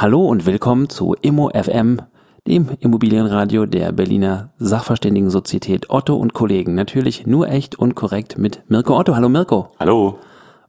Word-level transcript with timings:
Hallo 0.00 0.24
und 0.24 0.46
willkommen 0.46 0.88
zu 0.88 1.16
Immo 1.22 1.50
FM, 1.50 2.00
dem 2.46 2.68
Immobilienradio 2.78 3.66
der 3.66 3.90
Berliner 3.90 4.52
Sachverständigensozietät 4.58 5.90
Otto 5.90 6.14
und 6.14 6.34
Kollegen. 6.34 6.76
Natürlich 6.76 7.26
nur 7.26 7.48
echt 7.48 7.76
und 7.76 7.96
korrekt 7.96 8.38
mit 8.38 8.62
Mirko 8.68 8.96
Otto. 8.96 9.16
Hallo 9.16 9.28
Mirko. 9.28 9.72
Hallo. 9.80 10.20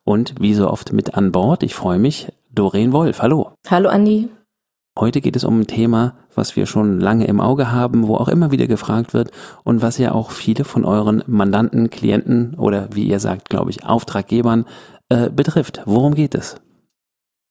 Und 0.03 0.34
wie 0.39 0.55
so 0.55 0.67
oft 0.67 0.94
mit 0.94 1.13
an 1.13 1.31
Bord, 1.31 1.62
ich 1.62 1.76
freue 1.76 2.00
mich, 2.00 2.34
Doreen 2.50 2.91
Wolf. 2.91 3.22
Hallo. 3.22 3.52
Hallo 3.70 3.89
Andi. 3.89 4.30
Heute 4.98 5.22
geht 5.22 5.36
es 5.36 5.44
um 5.44 5.59
ein 5.59 5.67
Thema, 5.67 6.16
was 6.34 6.55
wir 6.55 6.66
schon 6.66 7.00
lange 7.00 7.27
im 7.27 7.39
Auge 7.39 7.72
haben, 7.72 8.08
wo 8.08 8.16
auch 8.16 8.30
immer 8.30 8.50
wieder 8.50 8.66
gefragt 8.66 9.14
wird 9.14 9.30
und 9.64 9.84
was 9.84 10.00
ja 10.00 10.11
auch 10.11 10.31
viele 10.31 10.64
von 10.64 10.86
euren 10.86 11.23
Mandanten, 11.27 11.91
Klienten 11.91 12.55
oder 12.55 12.89
wie 12.95 13.03
ihr 13.03 13.20
sagt, 13.20 13.48
glaube 13.48 13.70
ich, 13.70 13.86
Auftraggebern 13.86 14.66
äh, 15.09 15.30
betrifft. 15.30 15.84
Worum 15.86 16.16
geht 16.16 16.34
es? 16.34 16.55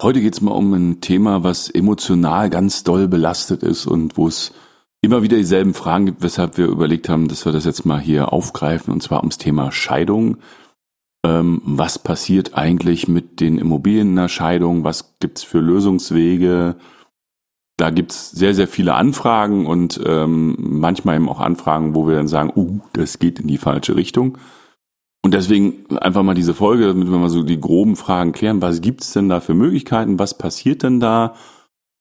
Heute 0.01 0.20
geht 0.20 0.34
es 0.34 0.41
mal 0.41 0.52
um 0.52 0.73
ein 0.75 1.01
Thema, 1.01 1.43
was 1.43 1.69
emotional 1.69 2.51
ganz 2.51 2.84
doll 2.84 3.09
belastet 3.09 3.65
ist 3.65 3.84
und 3.84 4.16
wo 4.16 4.29
es 4.29 4.52
immer 5.01 5.23
wieder 5.23 5.37
dieselben 5.37 5.74
Fragen 5.74 6.07
gibt, 6.07 6.23
weshalb 6.23 6.57
wir 6.57 6.66
überlegt 6.66 7.09
haben, 7.09 7.27
dass 7.27 7.45
wir 7.45 7.51
das 7.51 7.65
jetzt 7.65 7.85
mal 7.85 7.99
hier 7.99 8.32
aufgreifen, 8.32 8.93
und 8.93 9.02
zwar 9.02 9.19
ums 9.21 9.38
Thema 9.38 9.73
Scheidung. 9.73 10.37
Ähm, 11.24 11.63
was 11.65 11.99
passiert 11.99 12.54
eigentlich 12.54 13.09
mit 13.09 13.41
den 13.41 13.59
Immobilien 13.59 14.10
in 14.10 14.16
der 14.16 14.29
Scheidung? 14.29 14.85
Was 14.85 15.16
gibt's 15.19 15.43
für 15.43 15.59
Lösungswege? 15.59 16.76
Da 17.76 17.91
gibt's 17.91 18.30
sehr, 18.30 18.54
sehr 18.54 18.69
viele 18.69 18.95
Anfragen 18.95 19.66
und 19.66 20.01
ähm, 20.07 20.54
manchmal 20.59 21.16
eben 21.16 21.29
auch 21.29 21.41
Anfragen, 21.41 21.96
wo 21.96 22.07
wir 22.07 22.15
dann 22.15 22.29
sagen, 22.29 22.52
uh, 22.54 22.79
das 22.93 23.19
geht 23.19 23.41
in 23.41 23.49
die 23.49 23.59
falsche 23.59 23.96
Richtung. 23.96 24.38
Und 25.23 25.35
deswegen 25.35 25.97
einfach 25.99 26.23
mal 26.23 26.35
diese 26.35 26.55
Folge, 26.55 26.87
damit 26.87 27.11
wir 27.11 27.19
mal 27.19 27.29
so 27.29 27.43
die 27.43 27.61
groben 27.61 27.97
Fragen 27.97 28.33
klären. 28.33 28.63
Was 28.63 28.80
gibt's 28.80 29.13
denn 29.13 29.29
da 29.29 29.41
für 29.41 29.55
Möglichkeiten? 29.55 30.19
Was 30.19 30.38
passiert 30.38 30.83
denn 30.83 31.01
da? 31.01 31.35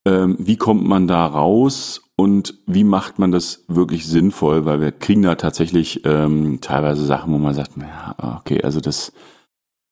Ähm, 0.07 0.37
wie 0.39 0.55
kommt 0.55 0.87
man 0.87 1.07
da 1.07 1.25
raus? 1.25 2.03
Und 2.15 2.55
wie 2.65 2.83
macht 2.83 3.19
man 3.19 3.31
das 3.31 3.65
wirklich 3.67 4.07
sinnvoll? 4.07 4.65
Weil 4.65 4.81
wir 4.81 4.91
kriegen 4.91 5.23
da 5.23 5.35
tatsächlich 5.35 6.05
ähm, 6.05 6.59
teilweise 6.61 7.05
Sachen, 7.05 7.33
wo 7.33 7.37
man 7.37 7.53
sagt, 7.53 7.71
ja, 7.77 8.37
okay, 8.39 8.63
also 8.63 8.79
das, 8.79 9.11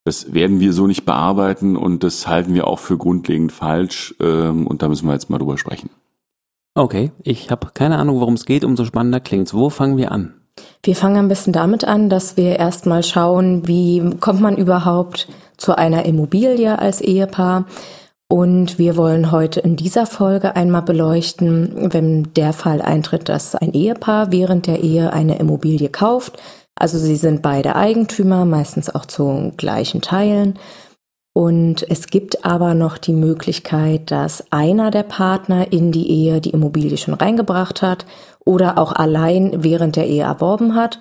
das 0.06 0.34
werden 0.34 0.60
wir 0.60 0.72
so 0.72 0.88
nicht 0.88 1.06
bearbeiten 1.06 1.76
und 1.76 2.04
das 2.04 2.28
halten 2.28 2.54
wir 2.54 2.68
auch 2.68 2.80
für 2.80 2.98
grundlegend 2.98 3.52
falsch. 3.52 4.16
Ähm, 4.20 4.68
und 4.68 4.82
da 4.82 4.88
müssen 4.88 5.08
wir 5.08 5.14
jetzt 5.14 5.30
mal 5.30 5.40
drüber 5.40 5.58
sprechen. 5.58 5.90
Okay, 6.76 7.12
ich 7.24 7.52
habe 7.52 7.70
keine 7.74 7.98
Ahnung, 7.98 8.20
worum 8.20 8.36
es 8.36 8.46
geht, 8.46 8.64
umso 8.64 8.86
spannender 8.86 9.20
klingt's. 9.20 9.54
Wo 9.54 9.70
fangen 9.70 9.98
wir 9.98 10.12
an? 10.12 10.35
Wir 10.84 10.96
fangen 10.96 11.18
ein 11.18 11.28
bisschen 11.28 11.52
damit 11.54 11.84
an, 11.84 12.10
dass 12.10 12.38
wir 12.38 12.60
erstmal 12.60 13.04
schauen, 13.04 13.68
wie 13.68 14.08
kommt 14.20 14.42
man 14.42 14.56
überhaupt 14.56 15.28
zu 15.58 15.76
einer 15.76 16.06
Immobilie 16.06 16.78
als 16.78 17.02
Ehepaar. 17.02 17.66
Und 18.28 18.78
wir 18.78 18.98
wollen 18.98 19.32
heute 19.32 19.60
in 19.60 19.76
dieser 19.76 20.06
Folge 20.06 20.56
einmal 20.56 20.82
beleuchten, 20.84 21.94
wenn 21.94 22.34
der 22.34 22.54
Fall 22.54 22.82
eintritt, 22.82 23.30
dass 23.30 23.56
ein 23.56 23.74
Ehepaar 23.74 24.32
während 24.32 24.68
der 24.68 24.82
Ehe 24.82 25.12
eine 25.12 25.40
Immobilie 25.40 25.90
kauft. 25.90 26.38
Also 26.76 26.98
sie 26.98 27.16
sind 27.16 27.42
beide 27.42 27.76
Eigentümer, 27.76 28.46
meistens 28.46 28.94
auch 28.94 29.06
zu 29.06 29.54
gleichen 29.58 30.02
Teilen. 30.02 30.60
Und 31.34 31.86
es 31.90 32.08
gibt 32.08 32.46
aber 32.46 32.76
noch 32.76 32.98
die 32.98 33.14
Möglichkeit, 33.14 34.10
dass 34.10 34.52
einer 34.52 34.90
der 34.90 35.04
Partner 35.04 35.72
in 35.72 35.92
die 35.92 36.10
Ehe 36.10 36.42
die 36.42 36.52
Immobilie 36.52 36.98
schon 36.98 37.14
reingebracht 37.14 37.82
hat 37.82 38.06
oder 38.46 38.78
auch 38.78 38.94
allein 38.94 39.64
während 39.64 39.96
der 39.96 40.08
Ehe 40.08 40.24
erworben 40.24 40.76
hat 40.76 41.00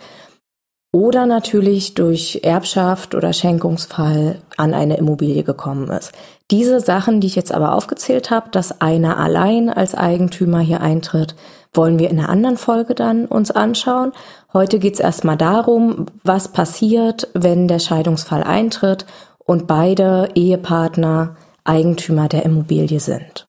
oder 0.94 1.26
natürlich 1.26 1.94
durch 1.94 2.40
Erbschaft 2.44 3.16
oder 3.16 3.32
Schenkungsfall 3.32 4.40
an 4.56 4.74
eine 4.74 4.96
Immobilie 4.96 5.42
gekommen 5.42 5.90
ist. 5.90 6.12
Diese 6.52 6.78
Sachen, 6.78 7.20
die 7.20 7.26
ich 7.26 7.34
jetzt 7.34 7.52
aber 7.52 7.74
aufgezählt 7.74 8.30
habe, 8.30 8.50
dass 8.50 8.80
einer 8.80 9.18
allein 9.18 9.70
als 9.70 9.96
Eigentümer 9.96 10.60
hier 10.60 10.80
eintritt, 10.80 11.34
wollen 11.72 11.98
wir 11.98 12.10
in 12.10 12.20
einer 12.20 12.28
anderen 12.28 12.56
Folge 12.56 12.94
dann 12.94 13.26
uns 13.26 13.50
anschauen. 13.50 14.12
Heute 14.52 14.78
geht 14.78 14.94
es 14.94 15.00
erstmal 15.00 15.36
darum, 15.36 16.06
was 16.22 16.52
passiert, 16.52 17.26
wenn 17.34 17.66
der 17.66 17.80
Scheidungsfall 17.80 18.44
eintritt 18.44 19.04
und 19.38 19.66
beide 19.66 20.28
Ehepartner 20.36 21.34
Eigentümer 21.64 22.28
der 22.28 22.44
Immobilie 22.44 23.00
sind. 23.00 23.46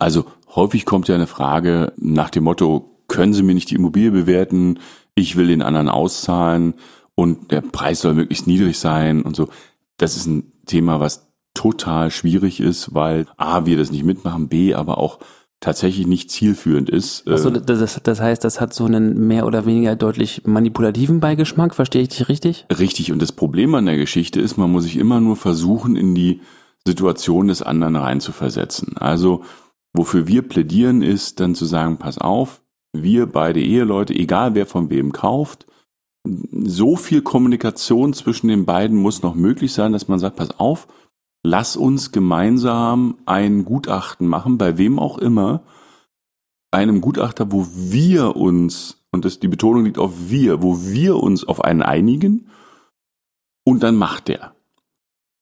Also 0.00 0.24
häufig 0.56 0.86
kommt 0.86 1.06
ja 1.06 1.14
eine 1.14 1.28
Frage 1.28 1.92
nach 1.96 2.30
dem 2.30 2.44
Motto, 2.44 2.93
können 3.14 3.32
Sie 3.32 3.42
mir 3.42 3.54
nicht 3.54 3.70
die 3.70 3.76
Immobilie 3.76 4.10
bewerten? 4.10 4.80
Ich 5.14 5.36
will 5.36 5.46
den 5.46 5.62
anderen 5.62 5.88
auszahlen 5.88 6.74
und 7.14 7.52
der 7.52 7.60
Preis 7.60 8.00
soll 8.00 8.14
möglichst 8.14 8.46
niedrig 8.46 8.78
sein 8.78 9.22
und 9.22 9.36
so. 9.36 9.48
Das 9.98 10.16
ist 10.16 10.26
ein 10.26 10.52
Thema, 10.66 10.98
was 10.98 11.28
total 11.54 12.10
schwierig 12.10 12.58
ist, 12.58 12.92
weil 12.92 13.26
A, 13.36 13.66
wir 13.66 13.76
das 13.76 13.92
nicht 13.92 14.04
mitmachen, 14.04 14.48
B, 14.48 14.74
aber 14.74 14.98
auch 14.98 15.20
tatsächlich 15.60 16.08
nicht 16.08 16.30
zielführend 16.30 16.90
ist. 16.90 17.26
Achso, 17.28 17.50
das, 17.50 18.00
das 18.02 18.20
heißt, 18.20 18.42
das 18.42 18.60
hat 18.60 18.74
so 18.74 18.84
einen 18.84 19.28
mehr 19.28 19.46
oder 19.46 19.64
weniger 19.64 19.94
deutlich 19.94 20.42
manipulativen 20.44 21.20
Beigeschmack, 21.20 21.74
verstehe 21.74 22.02
ich 22.02 22.08
dich 22.08 22.28
richtig? 22.28 22.66
Richtig, 22.76 23.12
und 23.12 23.22
das 23.22 23.30
Problem 23.30 23.74
an 23.76 23.86
der 23.86 23.96
Geschichte 23.96 24.40
ist, 24.40 24.56
man 24.56 24.72
muss 24.72 24.82
sich 24.82 24.96
immer 24.96 25.20
nur 25.20 25.36
versuchen, 25.36 25.94
in 25.94 26.16
die 26.16 26.40
Situation 26.84 27.46
des 27.46 27.62
anderen 27.62 27.94
reinzuversetzen. 27.94 28.98
Also, 28.98 29.44
wofür 29.92 30.26
wir 30.26 30.42
plädieren, 30.42 31.00
ist 31.00 31.38
dann 31.38 31.54
zu 31.54 31.64
sagen, 31.64 31.98
pass 31.98 32.18
auf, 32.18 32.60
wir 32.94 33.26
beide 33.26 33.60
Eheleute, 33.60 34.14
egal 34.14 34.54
wer 34.54 34.66
von 34.66 34.90
wem 34.90 35.12
kauft, 35.12 35.66
so 36.26 36.96
viel 36.96 37.22
Kommunikation 37.22 38.14
zwischen 38.14 38.48
den 38.48 38.64
beiden 38.64 38.96
muss 38.96 39.22
noch 39.22 39.34
möglich 39.34 39.72
sein, 39.72 39.92
dass 39.92 40.08
man 40.08 40.18
sagt, 40.18 40.36
pass 40.36 40.58
auf, 40.58 40.88
lass 41.42 41.76
uns 41.76 42.12
gemeinsam 42.12 43.18
ein 43.26 43.64
Gutachten 43.64 44.26
machen, 44.26 44.56
bei 44.56 44.78
wem 44.78 44.98
auch 44.98 45.18
immer, 45.18 45.62
einem 46.70 47.00
Gutachter, 47.00 47.52
wo 47.52 47.66
wir 47.74 48.36
uns, 48.36 49.04
und 49.12 49.24
das, 49.24 49.38
die 49.38 49.48
Betonung 49.48 49.84
liegt 49.84 49.98
auf 49.98 50.12
wir, 50.28 50.62
wo 50.62 50.80
wir 50.82 51.16
uns 51.16 51.44
auf 51.44 51.62
einen 51.62 51.82
einigen, 51.82 52.48
und 53.64 53.82
dann 53.82 53.96
macht 53.96 54.28
der. 54.28 54.54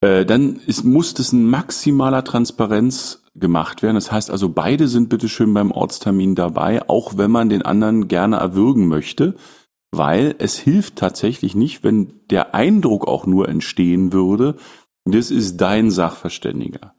Äh, 0.01 0.27
dann 0.27 0.57
ist, 0.57 0.85
muss 0.85 1.15
das 1.15 1.33
in 1.33 1.49
maximaler 1.49 2.25
Transparenz 2.25 3.22
gemacht 3.35 3.83
werden. 3.83 3.95
Das 3.95 4.13
heißt 4.13 4.31
also, 4.31 4.49
beide 4.49 4.89
sind 4.89 5.09
bitteschön 5.09 5.53
beim 5.55 5.71
Ortstermin 5.71 6.35
dabei, 6.35 6.89
auch 6.89 7.17
wenn 7.17 7.31
man 7.31 7.49
den 7.49 7.63
anderen 7.63 8.09
gerne 8.09 8.37
erwürgen 8.37 8.89
möchte, 8.89 9.35
weil 9.91 10.35
es 10.39 10.59
hilft 10.59 10.97
tatsächlich 10.97 11.55
nicht, 11.55 11.85
wenn 11.85 12.13
der 12.31 12.55
Eindruck 12.55 13.07
auch 13.07 13.27
nur 13.27 13.49
entstehen 13.49 14.13
würde, 14.13 14.57
das 15.05 15.31
ist 15.31 15.57
dein 15.59 15.91
Sachverständiger. 15.91 16.95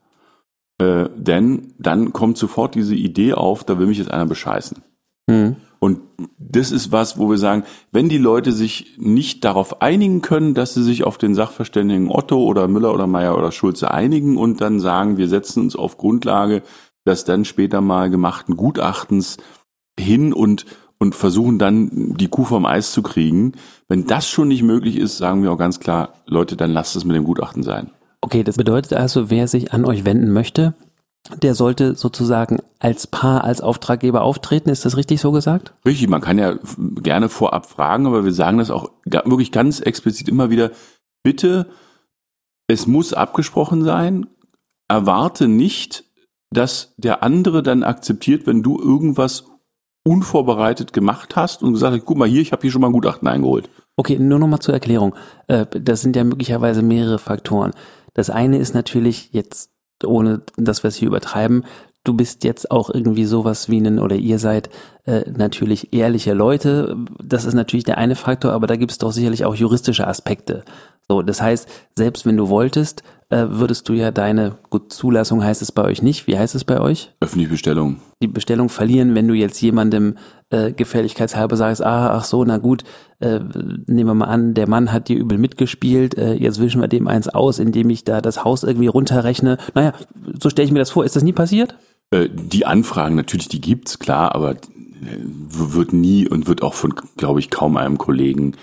Äh, 0.78 1.08
denn 1.16 1.74
dann 1.78 2.12
kommt 2.12 2.36
sofort 2.36 2.74
diese 2.74 2.94
Idee 2.94 3.34
auf, 3.34 3.64
da 3.64 3.78
will 3.78 3.86
mich 3.86 3.98
jetzt 3.98 4.10
einer 4.10 4.26
bescheißen. 4.26 4.82
Mhm. 5.26 5.56
Und 5.78 6.00
das 6.38 6.70
ist 6.70 6.92
was, 6.92 7.18
wo 7.18 7.28
wir 7.28 7.36
sagen, 7.36 7.64
wenn 7.92 8.08
die 8.08 8.18
Leute 8.18 8.52
sich 8.52 8.96
nicht 8.96 9.44
darauf 9.44 9.82
einigen 9.82 10.22
können, 10.22 10.54
dass 10.54 10.72
sie 10.72 10.82
sich 10.82 11.04
auf 11.04 11.18
den 11.18 11.34
Sachverständigen 11.34 12.10
Otto 12.10 12.42
oder 12.42 12.68
Müller 12.68 12.94
oder 12.94 13.06
Meier 13.06 13.36
oder 13.36 13.52
Schulze 13.52 13.90
einigen 13.90 14.38
und 14.38 14.62
dann 14.62 14.80
sagen, 14.80 15.18
wir 15.18 15.28
setzen 15.28 15.60
uns 15.60 15.76
auf 15.76 15.98
Grundlage 15.98 16.62
des 17.06 17.24
dann 17.24 17.44
später 17.44 17.82
mal 17.82 18.08
gemachten 18.08 18.56
Gutachtens 18.56 19.36
hin 19.98 20.32
und 20.32 20.64
und 20.98 21.14
versuchen 21.14 21.58
dann 21.58 22.14
die 22.16 22.28
Kuh 22.28 22.44
vom 22.44 22.64
Eis 22.64 22.92
zu 22.92 23.02
kriegen. 23.02 23.52
Wenn 23.88 24.06
das 24.06 24.28
schon 24.28 24.48
nicht 24.48 24.62
möglich 24.62 24.96
ist, 24.96 25.18
sagen 25.18 25.42
wir 25.42 25.52
auch 25.52 25.58
ganz 25.58 25.80
klar, 25.80 26.14
Leute, 26.26 26.56
dann 26.56 26.70
lasst 26.70 26.96
es 26.96 27.04
mit 27.04 27.14
dem 27.14 27.24
Gutachten 27.24 27.62
sein. 27.62 27.90
Okay, 28.22 28.42
das 28.42 28.56
bedeutet 28.56 28.94
also, 28.94 29.28
wer 29.28 29.48
sich 29.48 29.74
an 29.74 29.84
euch 29.84 30.06
wenden 30.06 30.32
möchte, 30.32 30.74
der 31.36 31.54
sollte 31.54 31.94
sozusagen 31.94 32.60
als 32.78 33.06
Paar, 33.06 33.44
als 33.44 33.60
Auftraggeber 33.60 34.22
auftreten. 34.22 34.68
Ist 34.68 34.84
das 34.84 34.96
richtig 34.96 35.20
so 35.20 35.32
gesagt? 35.32 35.72
Richtig, 35.86 36.08
man 36.08 36.20
kann 36.20 36.38
ja 36.38 36.58
gerne 36.76 37.28
vorab 37.28 37.66
fragen, 37.66 38.06
aber 38.06 38.24
wir 38.24 38.32
sagen 38.32 38.58
das 38.58 38.70
auch 38.70 38.90
wirklich 39.06 39.50
ganz 39.50 39.80
explizit 39.80 40.28
immer 40.28 40.50
wieder. 40.50 40.70
Bitte, 41.22 41.66
es 42.66 42.86
muss 42.86 43.14
abgesprochen 43.14 43.84
sein. 43.84 44.26
Erwarte 44.88 45.48
nicht, 45.48 46.04
dass 46.50 46.94
der 46.98 47.22
andere 47.22 47.62
dann 47.62 47.82
akzeptiert, 47.82 48.46
wenn 48.46 48.62
du 48.62 48.78
irgendwas 48.78 49.44
unvorbereitet 50.04 50.92
gemacht 50.92 51.34
hast 51.36 51.62
und 51.62 51.72
gesagt 51.72 51.96
hast, 51.96 52.04
guck 52.04 52.18
mal 52.18 52.28
hier, 52.28 52.42
ich 52.42 52.52
habe 52.52 52.62
hier 52.62 52.70
schon 52.70 52.82
mal 52.82 52.88
ein 52.88 52.92
Gutachten 52.92 53.26
eingeholt. 53.26 53.70
Okay, 53.96 54.18
nur 54.18 54.38
noch 54.38 54.46
mal 54.46 54.60
zur 54.60 54.74
Erklärung. 54.74 55.14
Äh, 55.46 55.66
das 55.66 56.02
sind 56.02 56.16
ja 56.16 56.24
möglicherweise 56.24 56.82
mehrere 56.82 57.18
Faktoren. 57.18 57.72
Das 58.12 58.28
eine 58.28 58.58
ist 58.58 58.74
natürlich 58.74 59.30
jetzt, 59.32 59.70
ohne 60.06 60.42
dass 60.56 60.82
wir 60.82 60.88
es 60.88 60.96
hier 60.96 61.08
übertreiben, 61.08 61.64
du 62.04 62.14
bist 62.14 62.44
jetzt 62.44 62.70
auch 62.70 62.90
irgendwie 62.90 63.24
sowas 63.24 63.68
wie 63.68 63.80
ein, 63.80 63.98
oder 63.98 64.16
ihr 64.16 64.38
seid 64.38 64.68
äh, 65.06 65.22
natürlich 65.30 65.92
ehrliche 65.92 66.34
Leute. 66.34 66.96
Das 67.22 67.44
ist 67.44 67.54
natürlich 67.54 67.84
der 67.84 67.98
eine 67.98 68.14
Faktor, 68.14 68.52
aber 68.52 68.66
da 68.66 68.76
gibt 68.76 68.92
es 68.92 68.98
doch 68.98 69.12
sicherlich 69.12 69.44
auch 69.44 69.54
juristische 69.54 70.06
Aspekte. 70.06 70.64
So, 71.08 71.22
das 71.22 71.40
heißt, 71.40 71.68
selbst 71.96 72.24
wenn 72.26 72.36
du 72.36 72.48
wolltest, 72.48 73.02
äh, 73.34 73.50
würdest 73.50 73.88
du 73.88 73.94
ja 73.94 74.12
deine, 74.12 74.58
gut, 74.70 74.92
Zulassung 74.92 75.42
heißt 75.42 75.60
es 75.60 75.72
bei 75.72 75.82
euch 75.82 76.02
nicht. 76.02 76.28
Wie 76.28 76.38
heißt 76.38 76.54
es 76.54 76.62
bei 76.62 76.80
euch? 76.80 77.10
Öffentliche 77.20 77.50
Bestellung. 77.50 77.96
Die 78.22 78.28
Bestellung 78.28 78.68
verlieren, 78.68 79.16
wenn 79.16 79.26
du 79.26 79.34
jetzt 79.34 79.60
jemandem 79.60 80.16
äh, 80.50 80.72
gefälligkeitshalber 80.72 81.56
sagst, 81.56 81.84
ah, 81.84 82.14
ach 82.14 82.24
so, 82.24 82.44
na 82.44 82.58
gut, 82.58 82.84
äh, 83.18 83.40
nehmen 83.86 84.10
wir 84.10 84.14
mal 84.14 84.26
an, 84.26 84.54
der 84.54 84.68
Mann 84.68 84.92
hat 84.92 85.08
dir 85.08 85.16
übel 85.16 85.38
mitgespielt, 85.38 86.16
äh, 86.16 86.34
jetzt 86.34 86.60
wischen 86.60 86.80
wir 86.80 86.86
dem 86.86 87.08
eins 87.08 87.28
aus, 87.28 87.58
indem 87.58 87.90
ich 87.90 88.04
da 88.04 88.20
das 88.20 88.44
Haus 88.44 88.62
irgendwie 88.62 88.86
runterrechne. 88.86 89.58
Naja, 89.74 89.94
so 90.40 90.48
stelle 90.48 90.66
ich 90.66 90.72
mir 90.72 90.78
das 90.78 90.90
vor. 90.90 91.04
Ist 91.04 91.16
das 91.16 91.24
nie 91.24 91.32
passiert? 91.32 91.76
Äh, 92.12 92.28
die 92.30 92.66
Anfragen 92.66 93.16
natürlich, 93.16 93.48
die 93.48 93.60
gibt's, 93.60 93.98
klar, 93.98 94.32
aber 94.36 94.52
äh, 94.52 94.56
wird 95.20 95.92
nie 95.92 96.28
und 96.28 96.46
wird 96.46 96.62
auch 96.62 96.74
von, 96.74 96.94
glaube 97.16 97.40
ich, 97.40 97.50
kaum 97.50 97.76
einem 97.76 97.98
Kollegen 97.98 98.54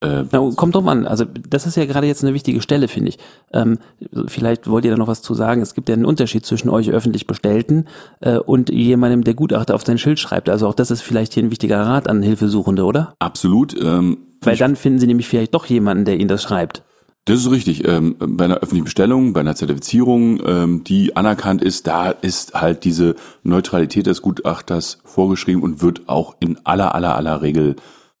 äh, 0.00 0.24
Na, 0.30 0.50
kommt 0.54 0.74
drauf 0.74 0.86
an. 0.86 1.06
Also 1.06 1.24
das 1.24 1.66
ist 1.66 1.76
ja 1.76 1.84
gerade 1.84 2.06
jetzt 2.06 2.22
eine 2.22 2.34
wichtige 2.34 2.62
Stelle, 2.62 2.88
finde 2.88 3.10
ich. 3.10 3.18
Ähm, 3.52 3.78
vielleicht 4.26 4.68
wollt 4.68 4.84
ihr 4.84 4.92
da 4.92 4.96
noch 4.96 5.08
was 5.08 5.22
zu 5.22 5.34
sagen. 5.34 5.60
Es 5.60 5.74
gibt 5.74 5.88
ja 5.88 5.94
einen 5.94 6.04
Unterschied 6.04 6.46
zwischen 6.46 6.68
euch 6.68 6.90
öffentlich 6.90 7.26
Bestellten 7.26 7.86
äh, 8.20 8.38
und 8.38 8.70
jemandem, 8.70 9.24
der 9.24 9.34
Gutachter 9.34 9.74
auf 9.74 9.84
sein 9.84 9.98
Schild 9.98 10.20
schreibt. 10.20 10.48
Also 10.48 10.68
auch 10.68 10.74
das 10.74 10.90
ist 10.90 11.02
vielleicht 11.02 11.34
hier 11.34 11.42
ein 11.42 11.50
wichtiger 11.50 11.80
Rat 11.80 12.08
an 12.08 12.22
Hilfesuchende, 12.22 12.84
oder? 12.84 13.14
Absolut. 13.18 13.74
Ähm, 13.80 14.18
Weil 14.40 14.56
dann 14.56 14.76
finden 14.76 15.00
sie 15.00 15.06
nämlich 15.08 15.26
vielleicht 15.26 15.54
doch 15.54 15.66
jemanden, 15.66 16.04
der 16.04 16.16
ihnen 16.16 16.28
das 16.28 16.42
schreibt. 16.42 16.84
Das 17.24 17.40
ist 17.40 17.50
richtig. 17.50 17.86
Ähm, 17.86 18.16
bei 18.18 18.46
einer 18.46 18.56
öffentlichen 18.56 18.84
Bestellung, 18.84 19.34
bei 19.34 19.40
einer 19.40 19.54
Zertifizierung, 19.54 20.40
ähm, 20.46 20.84
die 20.84 21.14
anerkannt 21.14 21.60
ist, 21.60 21.86
da 21.86 22.10
ist 22.10 22.54
halt 22.54 22.84
diese 22.84 23.16
Neutralität 23.42 24.06
des 24.06 24.22
Gutachters 24.22 24.98
vorgeschrieben 25.04 25.62
und 25.62 25.82
wird 25.82 26.08
auch 26.08 26.36
in 26.40 26.58
aller, 26.64 26.94
aller, 26.94 27.16
aller 27.16 27.42
Regel 27.42 27.76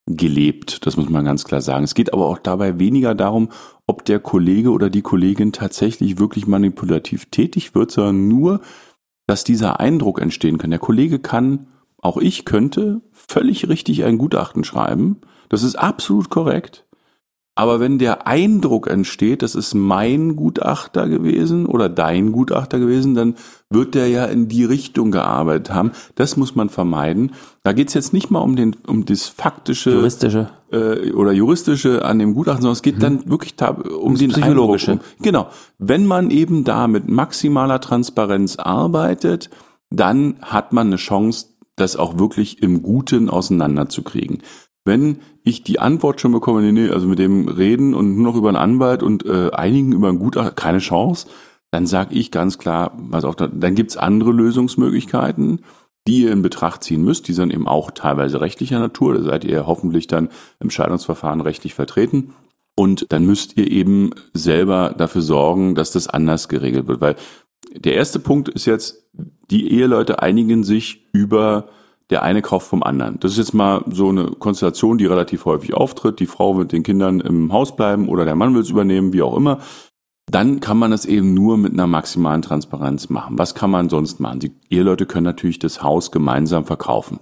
gelebt. 0.08 0.86
Das 0.86 0.96
muss 0.96 1.08
man 1.08 1.24
ganz 1.24 1.44
klar 1.44 1.60
sagen. 1.60 1.84
Es 1.84 1.94
geht 1.94 2.12
aber 2.12 2.26
auch 2.26 2.38
dabei 2.38 2.78
weniger 2.78 3.14
darum, 3.14 3.50
ob 3.86 4.04
der 4.04 4.20
Kollege 4.20 4.70
oder 4.70 4.90
die 4.90 5.02
Kollegin 5.02 5.52
tatsächlich 5.52 6.18
wirklich 6.18 6.46
manipulativ 6.46 7.26
tätig 7.26 7.74
wird, 7.74 7.90
sondern 7.90 8.28
nur, 8.28 8.60
dass 9.26 9.44
dieser 9.44 9.80
Eindruck 9.80 10.20
entstehen 10.20 10.58
kann. 10.58 10.70
Der 10.70 10.78
Kollege 10.78 11.18
kann, 11.18 11.68
auch 12.00 12.16
ich 12.16 12.44
könnte, 12.44 13.02
völlig 13.12 13.68
richtig 13.68 14.04
ein 14.04 14.18
Gutachten 14.18 14.64
schreiben. 14.64 15.20
Das 15.48 15.62
ist 15.62 15.76
absolut 15.76 16.30
korrekt. 16.30 16.87
Aber 17.58 17.80
wenn 17.80 17.98
der 17.98 18.28
Eindruck 18.28 18.86
entsteht, 18.86 19.42
das 19.42 19.56
ist 19.56 19.74
mein 19.74 20.36
Gutachter 20.36 21.08
gewesen 21.08 21.66
oder 21.66 21.88
dein 21.88 22.30
Gutachter 22.30 22.78
gewesen, 22.78 23.16
dann 23.16 23.34
wird 23.68 23.96
der 23.96 24.06
ja 24.06 24.26
in 24.26 24.46
die 24.46 24.64
Richtung 24.64 25.10
gearbeitet 25.10 25.74
haben. 25.74 25.90
Das 26.14 26.36
muss 26.36 26.54
man 26.54 26.68
vermeiden. 26.68 27.32
Da 27.64 27.72
geht's 27.72 27.94
jetzt 27.94 28.12
nicht 28.12 28.30
mal 28.30 28.38
um 28.42 28.54
den 28.54 28.76
um 28.86 29.06
das 29.06 29.26
faktische 29.26 29.90
juristische 29.90 30.50
äh, 30.70 31.10
oder 31.10 31.32
juristische 31.32 32.04
an 32.04 32.20
dem 32.20 32.34
Gutachten, 32.34 32.62
sondern 32.62 32.74
es 32.74 32.82
geht 32.82 32.98
mhm. 32.98 33.00
dann 33.00 33.28
wirklich 33.28 33.56
um 33.60 34.12
das 34.12 34.20
den 34.20 34.30
psychologische. 34.30 34.92
Eindruck. 34.92 35.08
Um, 35.18 35.24
genau. 35.24 35.46
Wenn 35.78 36.06
man 36.06 36.30
eben 36.30 36.62
da 36.62 36.86
mit 36.86 37.08
maximaler 37.08 37.80
Transparenz 37.80 38.54
arbeitet, 38.54 39.50
dann 39.90 40.36
hat 40.42 40.72
man 40.72 40.86
eine 40.86 40.96
Chance, 40.96 41.46
das 41.74 41.96
auch 41.96 42.20
wirklich 42.20 42.62
im 42.62 42.84
Guten 42.84 43.28
auseinanderzukriegen. 43.28 44.42
Wenn 44.84 45.18
ich 45.44 45.62
die 45.62 45.80
Antwort 45.80 46.20
schon 46.20 46.32
bekomme, 46.32 46.62
nee, 46.62 46.72
nee, 46.72 46.88
also 46.88 47.06
mit 47.06 47.18
dem 47.18 47.48
reden 47.48 47.94
und 47.94 48.16
nur 48.16 48.32
noch 48.32 48.36
über 48.36 48.48
einen 48.48 48.56
Anwalt 48.56 49.02
und 49.02 49.24
äh, 49.26 49.50
einigen 49.50 49.92
über 49.92 50.08
ein 50.08 50.18
Gutachter, 50.18 50.52
keine 50.52 50.78
Chance, 50.78 51.26
dann 51.70 51.86
sage 51.86 52.14
ich 52.14 52.30
ganz 52.30 52.58
klar, 52.58 52.92
was 52.96 53.24
auch 53.24 53.34
da, 53.34 53.46
dann 53.46 53.74
gibt's 53.74 53.96
andere 53.96 54.32
Lösungsmöglichkeiten, 54.32 55.60
die 56.06 56.22
ihr 56.22 56.32
in 56.32 56.42
Betracht 56.42 56.82
ziehen 56.82 57.04
müsst. 57.04 57.28
Die 57.28 57.34
sind 57.34 57.52
eben 57.52 57.68
auch 57.68 57.90
teilweise 57.90 58.40
rechtlicher 58.40 58.78
Natur. 58.78 59.14
Da 59.14 59.22
seid 59.22 59.44
ihr 59.44 59.66
hoffentlich 59.66 60.06
dann 60.06 60.30
im 60.58 60.70
Scheidungsverfahren 60.70 61.42
rechtlich 61.42 61.74
vertreten. 61.74 62.32
Und 62.74 63.12
dann 63.12 63.26
müsst 63.26 63.58
ihr 63.58 63.70
eben 63.70 64.10
selber 64.32 64.94
dafür 64.96 65.20
sorgen, 65.20 65.74
dass 65.74 65.90
das 65.90 66.08
anders 66.08 66.48
geregelt 66.48 66.86
wird. 66.86 67.02
Weil 67.02 67.16
der 67.74 67.94
erste 67.94 68.20
Punkt 68.20 68.48
ist 68.48 68.64
jetzt, 68.64 69.04
die 69.50 69.70
Eheleute 69.72 70.22
einigen 70.22 70.64
sich 70.64 71.08
über 71.12 71.68
der 72.10 72.22
eine 72.22 72.42
kauft 72.42 72.68
vom 72.68 72.82
anderen. 72.82 73.20
Das 73.20 73.32
ist 73.32 73.38
jetzt 73.38 73.54
mal 73.54 73.84
so 73.90 74.08
eine 74.08 74.26
Konstellation, 74.26 74.98
die 74.98 75.06
relativ 75.06 75.44
häufig 75.44 75.74
auftritt. 75.74 76.20
Die 76.20 76.26
Frau 76.26 76.56
wird 76.56 76.72
den 76.72 76.82
Kindern 76.82 77.20
im 77.20 77.52
Haus 77.52 77.76
bleiben 77.76 78.08
oder 78.08 78.24
der 78.24 78.34
Mann 78.34 78.54
will 78.54 78.62
es 78.62 78.70
übernehmen, 78.70 79.12
wie 79.12 79.22
auch 79.22 79.36
immer. 79.36 79.58
Dann 80.30 80.60
kann 80.60 80.78
man 80.78 80.92
es 80.92 81.06
eben 81.06 81.32
nur 81.32 81.56
mit 81.56 81.72
einer 81.72 81.86
maximalen 81.86 82.42
Transparenz 82.42 83.08
machen. 83.08 83.38
Was 83.38 83.54
kann 83.54 83.70
man 83.70 83.88
sonst 83.88 84.20
machen? 84.20 84.40
Die 84.40 84.52
Eheleute 84.70 85.06
können 85.06 85.24
natürlich 85.24 85.58
das 85.58 85.82
Haus 85.82 86.10
gemeinsam 86.10 86.64
verkaufen. 86.64 87.20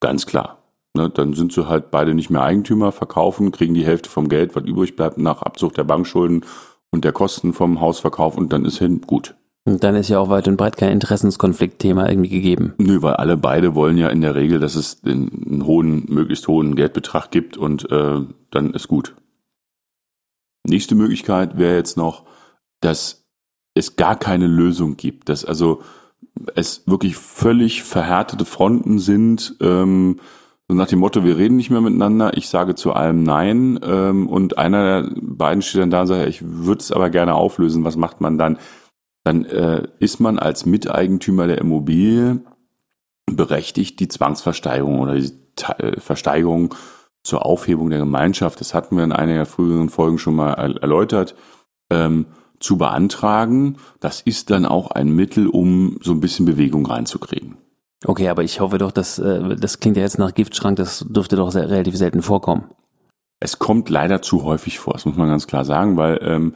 Ganz 0.00 0.26
klar. 0.26 0.58
Ne, 0.96 1.10
dann 1.10 1.34
sind 1.34 1.52
sie 1.52 1.68
halt 1.68 1.90
beide 1.90 2.14
nicht 2.14 2.30
mehr 2.30 2.42
Eigentümer, 2.42 2.90
verkaufen, 2.90 3.52
kriegen 3.52 3.74
die 3.74 3.84
Hälfte 3.84 4.08
vom 4.08 4.28
Geld, 4.28 4.56
was 4.56 4.64
übrig 4.64 4.96
bleibt 4.96 5.18
nach 5.18 5.42
Abzug 5.42 5.74
der 5.74 5.84
Bankschulden 5.84 6.44
und 6.90 7.04
der 7.04 7.12
Kosten 7.12 7.52
vom 7.52 7.80
Hausverkauf 7.80 8.36
und 8.36 8.52
dann 8.52 8.64
ist 8.64 8.78
hin 8.78 9.02
gut. 9.02 9.36
Und 9.66 9.82
dann 9.82 9.96
ist 9.96 10.08
ja 10.08 10.20
auch 10.20 10.30
weit 10.30 10.46
und 10.46 10.56
breit 10.56 10.76
kein 10.76 10.92
Interessenskonfliktthema 10.92 12.08
irgendwie 12.08 12.30
gegeben. 12.30 12.74
Nö, 12.78 13.02
weil 13.02 13.14
alle 13.14 13.36
beide 13.36 13.74
wollen 13.74 13.98
ja 13.98 14.08
in 14.08 14.20
der 14.20 14.36
Regel, 14.36 14.60
dass 14.60 14.76
es 14.76 15.02
einen 15.04 15.64
hohen, 15.66 16.06
möglichst 16.08 16.46
hohen 16.46 16.76
Geldbetrag 16.76 17.32
gibt 17.32 17.56
und 17.56 17.90
äh, 17.90 18.20
dann 18.52 18.72
ist 18.74 18.86
gut. 18.86 19.16
Nächste 20.64 20.94
Möglichkeit 20.94 21.58
wäre 21.58 21.74
jetzt 21.74 21.96
noch, 21.96 22.24
dass 22.80 23.26
es 23.74 23.96
gar 23.96 24.16
keine 24.16 24.46
Lösung 24.46 24.96
gibt, 24.96 25.28
dass 25.28 25.44
also 25.44 25.82
es 26.54 26.86
wirklich 26.86 27.16
völlig 27.16 27.82
verhärtete 27.82 28.44
Fronten 28.44 29.00
sind, 29.00 29.56
ähm, 29.60 30.20
so 30.68 30.74
nach 30.74 30.88
dem 30.88 30.98
Motto, 30.98 31.22
wir 31.22 31.36
reden 31.36 31.56
nicht 31.56 31.70
mehr 31.70 31.80
miteinander, 31.80 32.36
ich 32.36 32.48
sage 32.48 32.74
zu 32.74 32.92
allem 32.92 33.22
Nein 33.22 33.78
ähm, 33.84 34.28
und 34.28 34.58
einer 34.58 35.02
der 35.02 35.10
beiden 35.20 35.62
steht 35.62 35.80
dann 35.80 35.90
da 35.90 36.00
und 36.00 36.06
sagt, 36.08 36.28
ich 36.28 36.42
würde 36.44 36.80
es 36.80 36.90
aber 36.90 37.10
gerne 37.10 37.34
auflösen, 37.34 37.84
was 37.84 37.96
macht 37.96 38.20
man 38.20 38.36
dann? 38.36 38.58
Dann 39.26 39.44
äh, 39.44 39.82
ist 39.98 40.20
man 40.20 40.38
als 40.38 40.66
Miteigentümer 40.66 41.48
der 41.48 41.58
Immobilie 41.58 42.42
berechtigt, 43.28 43.98
die 43.98 44.06
Zwangsversteigerung 44.06 45.00
oder 45.00 45.16
die 45.16 45.32
äh, 45.78 45.98
Versteigerung 45.98 46.76
zur 47.24 47.44
Aufhebung 47.44 47.90
der 47.90 47.98
Gemeinschaft, 47.98 48.60
das 48.60 48.72
hatten 48.72 48.96
wir 48.96 49.02
in 49.02 49.10
einer 49.10 49.34
der 49.34 49.46
früheren 49.46 49.88
Folgen 49.88 50.18
schon 50.18 50.36
mal 50.36 50.52
erläutert, 50.52 51.34
ähm, 51.90 52.26
zu 52.60 52.78
beantragen. 52.78 53.78
Das 53.98 54.20
ist 54.20 54.50
dann 54.50 54.64
auch 54.64 54.92
ein 54.92 55.08
Mittel, 55.08 55.48
um 55.48 55.98
so 56.02 56.12
ein 56.12 56.20
bisschen 56.20 56.46
Bewegung 56.46 56.86
reinzukriegen. 56.86 57.56
Okay, 58.04 58.28
aber 58.28 58.44
ich 58.44 58.60
hoffe 58.60 58.78
doch, 58.78 58.92
dass 58.92 59.18
äh, 59.18 59.56
das 59.56 59.80
klingt 59.80 59.96
ja 59.96 60.04
jetzt 60.04 60.20
nach 60.20 60.34
Giftschrank, 60.34 60.76
das 60.76 61.04
dürfte 61.08 61.34
doch 61.34 61.50
sehr, 61.50 61.68
relativ 61.68 61.96
selten 61.96 62.22
vorkommen. 62.22 62.66
Es 63.40 63.58
kommt 63.58 63.90
leider 63.90 64.22
zu 64.22 64.44
häufig 64.44 64.78
vor, 64.78 64.92
das 64.92 65.04
muss 65.04 65.16
man 65.16 65.28
ganz 65.28 65.48
klar 65.48 65.64
sagen, 65.64 65.96
weil 65.96 66.20
ähm, 66.22 66.54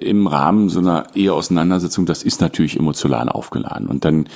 im 0.00 0.26
Rahmen 0.26 0.68
so 0.68 0.80
einer 0.80 1.06
Eheauseinandersetzung, 1.14 2.06
das 2.06 2.22
ist 2.22 2.40
natürlich 2.40 2.78
emotional 2.78 3.28
aufgeladen. 3.28 3.88
Und 3.88 4.04
dann 4.04 4.28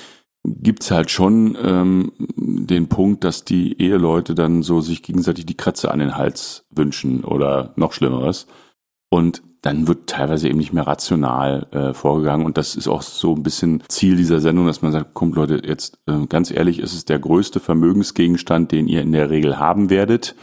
gibt's 0.44 0.90
halt 0.90 1.10
schon 1.10 1.56
ähm, 1.60 2.12
den 2.36 2.88
Punkt, 2.88 3.24
dass 3.24 3.44
die 3.44 3.80
Eheleute 3.80 4.34
dann 4.34 4.62
so 4.62 4.80
sich 4.80 5.02
gegenseitig 5.02 5.46
die 5.46 5.56
Kratze 5.56 5.90
an 5.90 5.98
den 5.98 6.16
Hals 6.16 6.64
wünschen 6.70 7.24
oder 7.24 7.72
noch 7.76 7.92
Schlimmeres. 7.92 8.46
Und 9.10 9.42
dann 9.62 9.88
wird 9.88 10.08
teilweise 10.08 10.48
eben 10.48 10.58
nicht 10.58 10.72
mehr 10.72 10.86
rational 10.86 11.66
äh, 11.72 11.92
vorgegangen. 11.92 12.46
Und 12.46 12.56
das 12.56 12.76
ist 12.76 12.86
auch 12.86 13.02
so 13.02 13.34
ein 13.34 13.42
bisschen 13.42 13.82
Ziel 13.88 14.16
dieser 14.16 14.40
Sendung, 14.40 14.66
dass 14.66 14.82
man 14.82 14.92
sagt, 14.92 15.14
kommt 15.14 15.34
Leute, 15.34 15.60
jetzt 15.64 15.98
äh, 16.06 16.26
ganz 16.28 16.52
ehrlich, 16.52 16.78
ist 16.78 16.94
es 16.94 17.04
der 17.04 17.18
größte 17.18 17.58
Vermögensgegenstand, 17.58 18.70
den 18.70 18.86
ihr 18.86 19.02
in 19.02 19.12
der 19.12 19.30
Regel 19.30 19.58
haben 19.58 19.90
werdet 19.90 20.36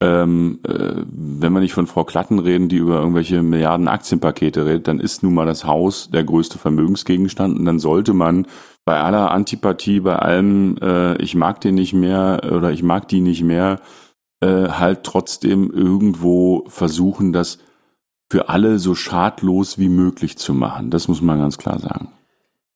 ähm, 0.00 0.60
äh, 0.62 1.02
wenn 1.06 1.52
wir 1.52 1.60
nicht 1.60 1.72
von 1.72 1.88
Frau 1.88 2.04
Klatten 2.04 2.38
reden, 2.38 2.68
die 2.68 2.76
über 2.76 3.00
irgendwelche 3.00 3.42
Milliarden 3.42 3.88
Aktienpakete 3.88 4.64
redet, 4.64 4.86
dann 4.86 5.00
ist 5.00 5.22
nun 5.22 5.34
mal 5.34 5.46
das 5.46 5.64
Haus 5.64 6.10
der 6.10 6.22
größte 6.22 6.58
Vermögensgegenstand 6.58 7.58
und 7.58 7.64
dann 7.64 7.80
sollte 7.80 8.14
man 8.14 8.46
bei 8.84 9.00
aller 9.00 9.32
Antipathie, 9.32 10.00
bei 10.00 10.16
allem, 10.16 10.76
äh, 10.80 11.16
ich 11.20 11.34
mag 11.34 11.60
den 11.60 11.74
nicht 11.74 11.94
mehr 11.94 12.40
oder 12.50 12.70
ich 12.70 12.82
mag 12.82 13.08
die 13.08 13.20
nicht 13.20 13.42
mehr, 13.42 13.80
äh, 14.40 14.68
halt 14.68 15.02
trotzdem 15.02 15.70
irgendwo 15.70 16.64
versuchen, 16.68 17.32
das 17.32 17.58
für 18.30 18.48
alle 18.48 18.78
so 18.78 18.94
schadlos 18.94 19.78
wie 19.78 19.88
möglich 19.88 20.38
zu 20.38 20.54
machen. 20.54 20.90
Das 20.90 21.08
muss 21.08 21.20
man 21.22 21.40
ganz 21.40 21.58
klar 21.58 21.80
sagen. 21.80 22.12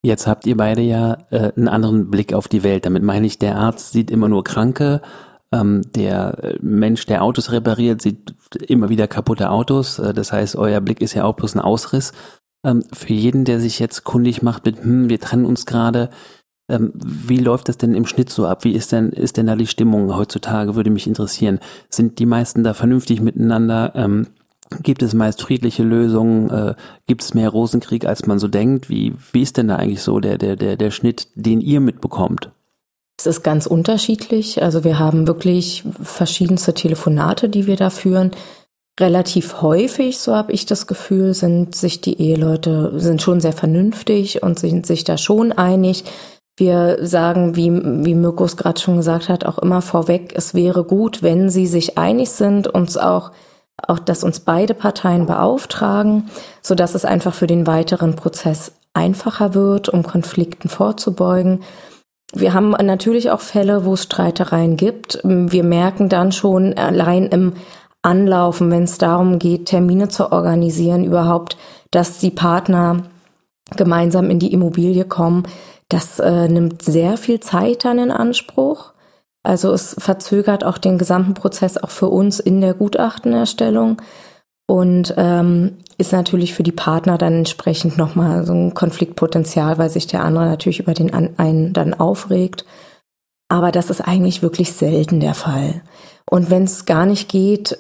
Jetzt 0.03 0.27
habt 0.27 0.47
ihr 0.47 0.57
beide 0.57 0.83
ja 0.83 1.19
äh, 1.31 1.53
einen 1.57 1.69
anderen 1.69 2.11
Blick 2.11 2.35
auf 2.35 2.49
die 2.49 2.65
Welt. 2.65 2.85
Damit 2.85 3.05
meine 3.05 3.27
ich, 3.27 3.39
der 3.39 3.57
Arzt 3.57 3.93
sieht 3.93 4.11
immer 4.11 4.29
nur 4.29 4.43
Kranke 4.43 5.01
ähm, 5.53 5.83
der 5.95 6.43
äh, 6.43 6.59
Mensch, 6.61 7.07
der 7.07 7.23
Autos 7.23 7.53
repariert, 7.53 8.03
sieht 8.03 8.35
immer 8.67 8.89
wieder 8.89 9.07
kaputte 9.07 9.51
Autos. 9.51 9.99
Äh, 9.99 10.15
das 10.15 10.33
heißt, 10.33 10.57
euer 10.57 10.81
Blick 10.81 11.01
ist 11.01 11.15
ja 11.15 11.25
auch 11.25 11.35
bloß 11.35 11.55
ein 11.55 11.61
Ausriss. 11.61 12.13
Ähm, 12.65 12.85
für 12.93 13.13
jeden, 13.13 13.45
der 13.45 13.61
sich 13.61 13.79
jetzt 13.79 14.05
kundig 14.05 14.43
macht 14.43 14.65
mit, 14.65 14.83
hm, 14.83 15.09
wir 15.09 15.21
trennen 15.21 15.45
uns 15.45 15.67
gerade, 15.67 16.11
ähm, 16.69 16.93
wie 16.95 17.39
läuft 17.39 17.69
das 17.69 17.77
denn 17.77 17.95
im 17.95 18.07
Schnitt 18.07 18.31
so 18.31 18.47
ab? 18.47 18.65
Wie 18.65 18.73
ist 18.73 18.93
denn, 18.93 19.11
ist 19.11 19.37
denn 19.37 19.47
da 19.47 19.57
die 19.57 19.67
Stimmung 19.67 20.15
heutzutage? 20.17 20.75
Würde 20.75 20.91
mich 20.91 21.07
interessieren. 21.07 21.59
Sind 21.91 22.19
die 22.19 22.27
meisten 22.27 22.65
da 22.65 22.73
vernünftig 22.73 23.21
miteinander? 23.21 23.93
Ähm, 23.95 24.29
Gibt 24.83 25.03
es 25.03 25.13
meist 25.13 25.43
friedliche 25.43 25.83
Lösungen? 25.83 26.49
Äh, 26.49 26.75
gibt 27.07 27.23
es 27.23 27.35
mehr 27.35 27.51
Rosenkrieg, 27.51 28.07
als 28.07 28.27
man 28.27 28.39
so 28.39 28.49
denkt? 28.49 28.89
Wie, 28.89 29.13
wie 29.33 29.43
ist 29.43 29.59
denn 29.59 29.69
da 29.69 29.77
eigentlich 29.77 30.03
so 30.03 30.19
der, 30.19 30.39
der, 30.39 30.57
der, 30.57 30.77
der 30.77 30.91
Schnitt, 30.91 31.29
den 31.35 31.61
ihr 31.61 31.81
mitbekommt? 31.81 32.51
Es 33.23 33.27
ist 33.27 33.45
ganz 33.45 33.67
unterschiedlich. 33.67 34.63
Also 34.63 34.83
wir 34.83 34.99
haben 34.99 35.29
wirklich 35.29 35.85
verschiedenste 36.03 36.75
Telefonate, 36.75 37.49
die 37.49 37.69
wir 37.69 37.77
da 37.77 37.89
führen. 37.89 38.33
Relativ 38.99 39.63
häufig, 39.63 40.19
so 40.19 40.35
habe 40.35 40.51
ich 40.51 40.67
das 40.67 40.89
Gefühl, 40.89 41.33
sind 41.33 41.77
sich 41.77 42.01
die 42.01 42.21
Eheleute 42.21 42.93
sind 42.99 43.23
schon 43.23 43.41
sehr 43.41 43.53
vernünftig 43.53 44.43
und 44.43 44.59
sind 44.59 44.87
sich 44.87 45.05
da 45.05 45.19
schon 45.19 45.53
einig. 45.53 46.03
Wir 46.57 46.99
sagen, 47.07 47.55
wie, 47.55 47.71
wie 48.05 48.15
Mirko 48.15 48.45
es 48.45 48.57
gerade 48.57 48.81
schon 48.81 48.97
gesagt 48.97 49.29
hat, 49.29 49.47
auch 49.47 49.59
immer 49.59 49.83
vorweg, 49.83 50.33
es 50.35 50.53
wäre 50.55 50.83
gut, 50.83 51.23
wenn 51.23 51.49
sie 51.49 51.69
sich 51.69 51.97
einig 51.97 52.31
sind, 52.31 52.67
uns 52.67 52.97
auch 52.97 53.31
auch, 53.89 53.99
dass 53.99 54.23
uns 54.23 54.41
beide 54.41 54.75
Parteien 54.75 55.27
beauftragen, 55.27 56.29
so 56.61 56.75
dass 56.75 56.95
es 56.95 57.05
einfach 57.05 57.35
für 57.35 57.47
den 57.47 57.67
weiteren 57.67 58.15
Prozess 58.15 58.73
einfacher 58.95 59.55
wird, 59.55 59.89
um 59.89 60.03
Konflikten 60.03 60.69
vorzubeugen. 60.69 61.63
Wir 62.35 62.55
haben 62.55 62.71
natürlich 62.71 63.31
auch 63.31 63.41
Fälle, 63.41 63.85
wo 63.85 63.95
es 63.95 64.05
Streitereien 64.05 64.77
gibt. 64.77 65.21
Wir 65.23 65.65
merken 65.65 66.09
dann 66.09 66.33
schon 66.33 66.75
allein 66.75 67.27
im 67.27 67.53
Anlaufen, 68.01 68.71
wenn 68.71 68.85
es 68.85 68.99
darum 68.99 69.39
geht, 69.39 69.67
Termine 69.67 70.09
zu 70.09 70.33
organisieren, 70.33 71.05
überhaupt, 71.05 71.57
dass 71.91 72.19
die 72.19 72.31
Partner 72.31 73.05
gemeinsam 73.77 74.31
in 74.31 74.39
die 74.39 74.53
Immobilie 74.53 75.05
kommen. 75.05 75.45
Das 75.89 76.19
äh, 76.19 76.49
nimmt 76.49 76.83
sehr 76.83 77.17
viel 77.17 77.41
Zeit 77.41 77.85
dann 77.85 77.99
in 77.99 78.11
Anspruch. 78.11 78.93
Also 79.43 79.73
es 79.73 79.95
verzögert 79.99 80.65
auch 80.65 80.79
den 80.79 80.99
gesamten 80.99 81.35
Prozess 81.35 81.77
auch 81.77 81.91
für 81.91 82.09
uns 82.09 82.41
in 82.41 82.61
der 82.61 82.75
Gutachtenerstellung 82.75 84.01
und 84.67 85.15
ähm, 85.17 85.79
ist 85.99 86.13
natürlich 86.13 86.55
für 86.55 86.63
die 86.63 86.73
Partner 86.73 87.19
dann 87.19 87.35
entsprechend 87.35 87.99
nochmal 87.99 88.45
so 88.45 88.53
ein 88.53 88.75
Konfliktpotenzial, 88.75 89.79
weil 89.79 89.91
sich 89.91 90.07
der 90.07 90.25
andere 90.25 90.47
natürlich 90.47 90.81
über 90.81 90.95
den 90.95 91.13
einen 91.13 91.73
dann 91.73 91.95
aufregt. 91.95 92.65
Aber 93.49 93.71
das 93.71 93.91
ist 93.91 94.01
eigentlich 94.01 94.43
wirklich 94.43 94.73
selten 94.73 95.21
der 95.21 95.35
Fall. 95.35 95.83
Und 96.29 96.51
wenn 96.51 96.65
es 96.65 96.87
gar 96.87 97.07
nicht 97.07 97.29
geht, 97.29 97.79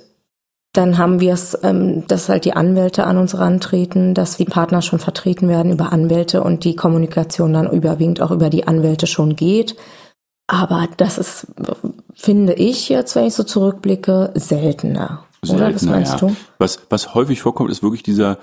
dann 0.72 0.98
haben 0.98 1.20
wir 1.20 1.34
es, 1.34 1.58
ähm, 1.62 2.06
dass 2.06 2.28
halt 2.28 2.44
die 2.44 2.54
Anwälte 2.54 3.04
an 3.04 3.18
uns 3.18 3.36
rantreten, 3.38 4.14
dass 4.14 4.36
die 4.36 4.44
Partner 4.44 4.82
schon 4.82 4.98
vertreten 4.98 5.48
werden 5.48 5.72
über 5.72 5.92
Anwälte 5.92 6.42
und 6.42 6.64
die 6.64 6.76
Kommunikation 6.76 7.52
dann 7.52 7.70
überwiegend 7.70 8.22
auch 8.22 8.30
über 8.30 8.50
die 8.50 8.66
Anwälte 8.66 9.06
schon 9.06 9.36
geht. 9.36 9.76
Aber 10.46 10.88
das 10.96 11.18
ist, 11.18 11.46
finde 12.14 12.54
ich 12.54 12.88
jetzt, 12.88 13.14
wenn 13.16 13.26
ich 13.26 13.34
so 13.34 13.42
zurückblicke, 13.42 14.32
seltener. 14.34 15.24
Seltener, 15.44 15.66
oder? 15.66 15.74
Was 15.74 15.82
meinst 15.82 16.12
ja. 16.12 16.18
du? 16.18 16.36
Was, 16.58 16.86
was 16.88 17.14
häufig 17.14 17.40
vorkommt, 17.40 17.70
ist 17.70 17.82
wirklich 17.82 18.02
dieser, 18.02 18.38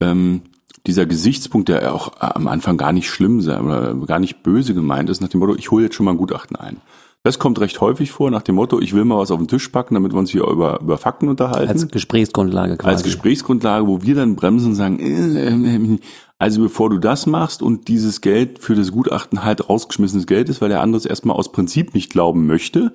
ähm, 0.00 0.42
dieser 0.86 1.06
Gesichtspunkt, 1.06 1.68
der 1.68 1.94
auch 1.94 2.12
am 2.18 2.48
Anfang 2.48 2.76
gar 2.76 2.92
nicht 2.92 3.08
schlimm 3.08 3.40
sei 3.40 3.58
oder 3.60 3.94
gar 3.94 4.18
nicht 4.18 4.42
böse 4.42 4.74
gemeint 4.74 5.08
ist, 5.10 5.20
nach 5.20 5.28
dem 5.28 5.40
Motto, 5.40 5.54
ich 5.54 5.70
hole 5.70 5.84
jetzt 5.84 5.94
schon 5.94 6.04
mal 6.04 6.12
ein 6.12 6.18
Gutachten 6.18 6.56
ein. 6.56 6.78
Das 7.24 7.38
kommt 7.38 7.60
recht 7.60 7.80
häufig 7.80 8.10
vor, 8.10 8.32
nach 8.32 8.42
dem 8.42 8.56
Motto, 8.56 8.80
ich 8.80 8.94
will 8.94 9.04
mal 9.04 9.16
was 9.16 9.30
auf 9.30 9.38
den 9.38 9.46
Tisch 9.46 9.68
packen, 9.68 9.94
damit 9.94 10.12
wir 10.12 10.18
uns 10.18 10.30
hier 10.30 10.42
über, 10.42 10.80
über 10.80 10.98
Fakten 10.98 11.28
unterhalten. 11.28 11.70
Als 11.70 11.86
Gesprächsgrundlage 11.86 12.76
quasi. 12.76 12.94
Als 12.94 13.04
Gesprächsgrundlage, 13.04 13.86
wo 13.86 14.02
wir 14.02 14.16
dann 14.16 14.34
bremsen 14.34 14.70
und 14.70 14.74
sagen, 14.74 14.98
äh, 14.98 15.48
äh, 15.48 15.94
äh 15.94 15.98
also 16.40 16.60
bevor 16.60 16.90
du 16.90 16.98
das 16.98 17.26
machst 17.26 17.62
und 17.62 17.86
dieses 17.86 18.20
Geld 18.20 18.58
für 18.58 18.74
das 18.74 18.90
Gutachten 18.90 19.44
halt 19.44 19.68
rausgeschmissenes 19.68 20.26
Geld 20.26 20.48
ist, 20.48 20.60
weil 20.60 20.70
der 20.70 20.80
andere 20.80 20.98
es 20.98 21.06
erstmal 21.06 21.36
aus 21.36 21.52
Prinzip 21.52 21.94
nicht 21.94 22.10
glauben 22.10 22.46
möchte, 22.46 22.92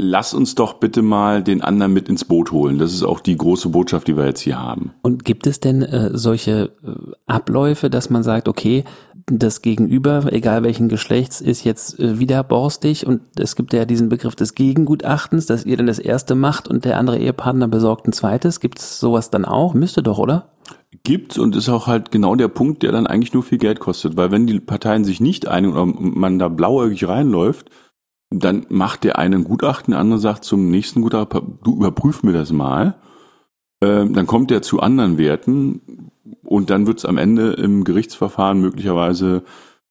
lass 0.00 0.32
uns 0.32 0.54
doch 0.54 0.74
bitte 0.74 1.02
mal 1.02 1.42
den 1.42 1.60
anderen 1.60 1.92
mit 1.92 2.08
ins 2.08 2.24
Boot 2.24 2.52
holen. 2.52 2.78
Das 2.78 2.92
ist 2.92 3.02
auch 3.02 3.20
die 3.20 3.36
große 3.36 3.68
Botschaft, 3.68 4.08
die 4.08 4.16
wir 4.16 4.24
jetzt 4.24 4.40
hier 4.40 4.58
haben. 4.58 4.92
Und 5.02 5.24
gibt 5.24 5.46
es 5.46 5.60
denn 5.60 5.82
äh, 5.82 6.10
solche 6.16 6.70
äh, 6.82 6.90
Abläufe, 7.26 7.90
dass 7.90 8.08
man 8.08 8.22
sagt, 8.22 8.48
okay, 8.48 8.84
das 9.26 9.62
Gegenüber, 9.62 10.32
egal 10.32 10.62
welchen 10.62 10.88
Geschlechts, 10.88 11.40
ist 11.40 11.64
jetzt 11.64 12.00
äh, 12.00 12.18
wieder 12.18 12.42
borstig 12.42 13.06
und 13.06 13.20
es 13.38 13.54
gibt 13.54 13.74
ja 13.74 13.84
diesen 13.84 14.08
Begriff 14.08 14.34
des 14.34 14.54
Gegengutachtens, 14.54 15.46
dass 15.46 15.66
ihr 15.66 15.76
dann 15.76 15.86
das 15.86 15.98
erste 15.98 16.34
macht 16.34 16.66
und 16.66 16.84
der 16.84 16.98
andere 16.98 17.18
Ehepartner 17.18 17.68
besorgt 17.68 18.08
ein 18.08 18.12
zweites. 18.12 18.60
Gibt 18.60 18.78
es 18.78 18.98
sowas 18.98 19.30
dann 19.30 19.44
auch? 19.44 19.74
Müsste 19.74 20.02
doch, 20.02 20.18
oder? 20.18 20.48
Gibt's 21.04 21.38
und 21.38 21.54
ist 21.54 21.68
auch 21.68 21.86
halt 21.86 22.10
genau 22.10 22.34
der 22.34 22.48
Punkt, 22.48 22.82
der 22.82 22.90
dann 22.90 23.06
eigentlich 23.06 23.34
nur 23.34 23.42
viel 23.42 23.58
Geld 23.58 23.80
kostet, 23.80 24.16
weil 24.16 24.30
wenn 24.30 24.46
die 24.46 24.60
Parteien 24.60 25.04
sich 25.04 25.20
nicht 25.20 25.46
einigen 25.46 25.74
oder 25.74 25.86
man 25.86 26.38
da 26.38 26.48
blauäugig 26.48 27.06
reinläuft, 27.06 27.70
dann 28.30 28.66
macht 28.68 29.04
der 29.04 29.18
eine 29.18 29.36
ein 29.36 29.44
Gutachten, 29.44 29.92
der 29.92 30.00
andere 30.00 30.20
sagt 30.20 30.44
zum 30.44 30.70
nächsten 30.70 31.02
Gutachten, 31.02 31.58
du 31.62 31.76
überprüf 31.76 32.22
mir 32.22 32.32
das 32.32 32.52
mal. 32.52 32.94
Ähm, 33.82 34.12
dann 34.14 34.26
kommt 34.26 34.50
der 34.50 34.62
zu 34.62 34.80
anderen 34.80 35.18
Werten 35.18 36.10
und 36.44 36.70
dann 36.70 36.86
wird's 36.86 37.04
am 37.04 37.18
Ende 37.18 37.52
im 37.52 37.84
Gerichtsverfahren 37.84 38.60
möglicherweise 38.60 39.42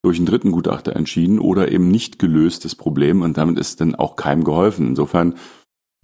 durch 0.01 0.17
einen 0.17 0.27
dritten 0.27 0.51
Gutachter 0.51 0.95
entschieden 0.95 1.39
oder 1.39 1.71
eben 1.71 1.89
nicht 1.89 2.19
gelöstes 2.19 2.75
Problem 2.75 3.21
und 3.21 3.37
damit 3.37 3.59
ist 3.59 3.81
dann 3.81 3.95
auch 3.95 4.15
keinem 4.15 4.45
geholfen. 4.45 4.87
Insofern 4.87 5.35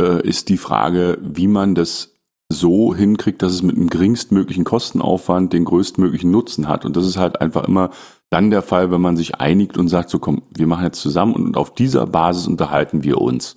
äh, 0.01 0.27
ist 0.27 0.49
die 0.49 0.57
Frage, 0.57 1.17
wie 1.21 1.47
man 1.47 1.75
das 1.75 2.14
so 2.49 2.93
hinkriegt, 2.93 3.41
dass 3.41 3.53
es 3.53 3.63
mit 3.63 3.75
dem 3.75 3.89
geringstmöglichen 3.89 4.63
Kostenaufwand 4.63 5.53
den 5.53 5.65
größtmöglichen 5.65 6.29
Nutzen 6.31 6.67
hat. 6.67 6.85
Und 6.85 6.95
das 6.95 7.07
ist 7.07 7.17
halt 7.17 7.41
einfach 7.41 7.67
immer 7.67 7.89
dann 8.29 8.51
der 8.51 8.61
Fall, 8.61 8.91
wenn 8.91 9.01
man 9.01 9.17
sich 9.17 9.35
einigt 9.35 9.77
und 9.77 9.87
sagt, 9.87 10.09
so 10.09 10.19
komm, 10.19 10.43
wir 10.55 10.67
machen 10.67 10.83
jetzt 10.83 11.01
zusammen 11.01 11.33
und 11.33 11.57
auf 11.57 11.73
dieser 11.73 12.05
Basis 12.05 12.47
unterhalten 12.47 13.03
wir 13.03 13.19
uns. 13.19 13.55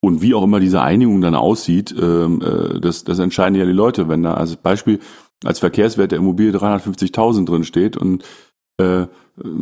Und 0.00 0.22
wie 0.22 0.34
auch 0.34 0.44
immer 0.44 0.60
diese 0.60 0.80
Einigung 0.80 1.20
dann 1.20 1.34
aussieht, 1.34 1.94
ähm, 2.00 2.40
äh, 2.40 2.80
das, 2.80 3.04
das 3.04 3.18
entscheiden 3.18 3.56
ja 3.56 3.64
die 3.64 3.72
Leute. 3.72 4.08
Wenn 4.08 4.22
da 4.22 4.34
als 4.34 4.56
Beispiel 4.56 5.00
als 5.44 5.58
Verkehrswert 5.58 6.12
der 6.12 6.18
Immobilie 6.18 6.52
350.000 6.52 7.46
drin 7.46 7.64
steht 7.64 7.96
und 7.96 8.24
äh, 8.78 9.06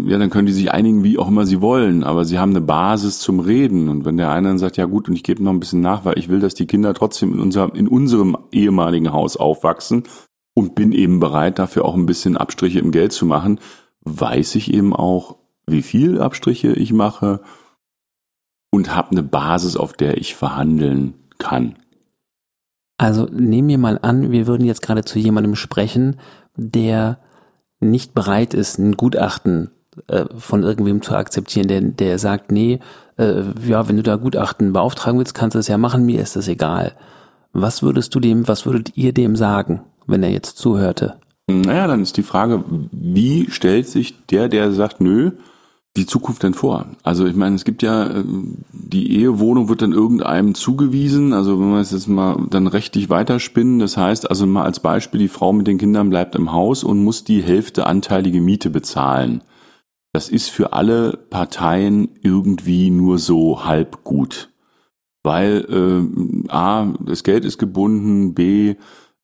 ja, 0.07 0.19
dann 0.19 0.31
können 0.31 0.47
die 0.47 0.53
sich 0.53 0.73
einigen, 0.73 1.05
wie 1.05 1.19
auch 1.19 1.29
immer 1.29 1.45
sie 1.45 1.61
wollen, 1.61 2.03
aber 2.03 2.25
sie 2.25 2.39
haben 2.39 2.51
eine 2.51 2.61
Basis 2.61 3.19
zum 3.19 3.41
Reden. 3.41 3.89
Und 3.89 4.05
wenn 4.05 4.17
der 4.17 4.31
eine 4.31 4.49
dann 4.49 4.59
sagt, 4.59 4.77
ja 4.77 4.87
gut, 4.87 5.09
und 5.09 5.15
ich 5.15 5.23
gebe 5.23 5.43
noch 5.43 5.53
ein 5.53 5.61
bisschen 5.61 5.81
nach, 5.81 6.05
weil 6.05 6.19
ich 6.19 6.29
will, 6.29 6.41
dass 6.41 6.55
die 6.55 6.67
Kinder 6.67 6.95
trotzdem 6.95 7.35
in, 7.35 7.41
unser, 7.41 7.75
in 7.75 7.89
unserem 7.89 8.37
ehemaligen 8.53 9.13
Haus 9.13 9.37
aufwachsen 9.37 10.05
und 10.55 10.75
bin 10.75 10.93
eben 10.93 11.21
bereit, 11.21 11.59
dafür 11.59 11.85
auch 11.85 11.95
ein 11.95 12.07
bisschen 12.07 12.37
Abstriche 12.37 12.79
im 12.79 12.91
Geld 12.91 13.13
zu 13.13 13.27
machen, 13.27 13.61
weiß 14.03 14.55
ich 14.55 14.73
eben 14.73 14.95
auch, 14.95 15.37
wie 15.67 15.83
viel 15.83 16.21
Abstriche 16.21 16.73
ich 16.73 16.93
mache 16.93 17.41
und 18.71 18.95
habe 18.95 19.11
eine 19.11 19.23
Basis, 19.23 19.77
auf 19.77 19.93
der 19.93 20.17
ich 20.17 20.35
verhandeln 20.35 21.15
kann. 21.39 21.77
Also 22.99 23.27
nehmen 23.27 23.69
wir 23.69 23.79
mal 23.79 23.99
an, 24.01 24.31
wir 24.31 24.47
würden 24.47 24.67
jetzt 24.67 24.81
gerade 24.81 25.05
zu 25.05 25.19
jemandem 25.19 25.55
sprechen, 25.55 26.17
der 26.57 27.19
nicht 27.81 28.15
bereit 28.15 28.55
ist, 28.55 28.79
ein 28.79 28.97
Gutachten 28.97 29.71
äh, 30.09 30.25
von 30.37 30.63
irgendwem 30.63 31.03
zu 31.03 31.15
akzeptieren, 31.15 31.69
der, 31.69 31.81
der 31.81 32.19
sagt, 32.19 32.53
nee, 32.53 32.81
äh, 33.19 33.43
ja, 33.67 33.89
wenn 33.89 33.97
du 33.97 34.03
da 34.03 34.17
Gutachten 34.17 34.73
beauftragen 34.73 35.19
willst, 35.19 35.35
kannst 35.35 35.55
du 35.55 35.59
es 35.59 35.69
ja 35.69 35.79
machen, 35.79 36.05
mir 36.05 36.21
ist 36.21 36.37
das 36.37 36.49
egal. 36.49 36.93
Was 37.53 37.83
würdest 37.83 38.15
du 38.15 38.21
dem, 38.21 38.49
was 38.49 38.67
würdet 38.67 38.97
ihr 38.97 39.13
dem 39.13 39.37
sagen, 39.37 39.83
wenn 40.07 40.23
er 40.23 40.31
jetzt 40.31 40.59
zuhörte? 40.59 41.17
Naja, 41.49 41.87
dann 41.87 42.03
ist 42.03 42.17
die 42.17 42.23
Frage, 42.23 42.65
wie 42.91 43.51
stellt 43.51 43.89
sich 43.89 44.27
der, 44.27 44.49
der 44.49 44.73
sagt, 44.73 45.01
nö, 45.01 45.33
die 45.97 46.07
Zukunft 46.07 46.43
denn 46.43 46.55
vor? 46.55 46.87
Also 47.03 47.27
ich 47.27 47.35
meine, 47.35 47.57
es 47.57 47.65
gibt 47.65 47.83
ja, 47.83 48.07
äh, 48.07 48.25
die 48.73 49.17
Ehewohnung 49.19 49.69
wird 49.69 49.83
dann 49.83 49.93
irgendeinem 49.93 50.55
zugewiesen, 50.55 51.33
also 51.33 51.59
wenn 51.59 51.71
wir 51.71 51.81
es 51.81 51.91
jetzt 51.91 52.09
mal 52.09 52.47
dann 52.51 52.67
rechtlich 52.67 53.11
weiterspinnen, 53.11 53.79
das 53.79 53.97
heißt 53.97 54.29
also 54.31 54.47
mal 54.47 54.65
als 54.65 54.81
Beispiel, 54.81 55.21
die 55.21 55.29
Frau 55.29 55.53
mit 55.53 55.67
den 55.67 55.79
Kindern 55.79 56.11
bleibt 56.11 56.35
im 56.35 56.53
Haus 56.53 56.85
und 56.85 57.03
muss 57.03 57.25
die 57.25 57.43
Hälfte 57.43 57.87
anteilige 57.87 58.41
Miete 58.41 58.71
bezahlen. 58.71 59.43
Das 60.13 60.29
ist 60.29 60.51
für 60.51 60.73
alle 60.73 61.19
Parteien 61.29 62.09
irgendwie 62.23 62.91
nur 62.91 63.19
so 63.19 63.65
halb 63.65 64.05
gut. 64.05 64.51
Weil 65.23 65.67
äh, 65.69 66.51
A, 66.51 66.95
das 67.01 67.25
Geld 67.25 67.45
ist 67.45 67.59
gebunden, 67.59 68.33
B, 68.33 68.77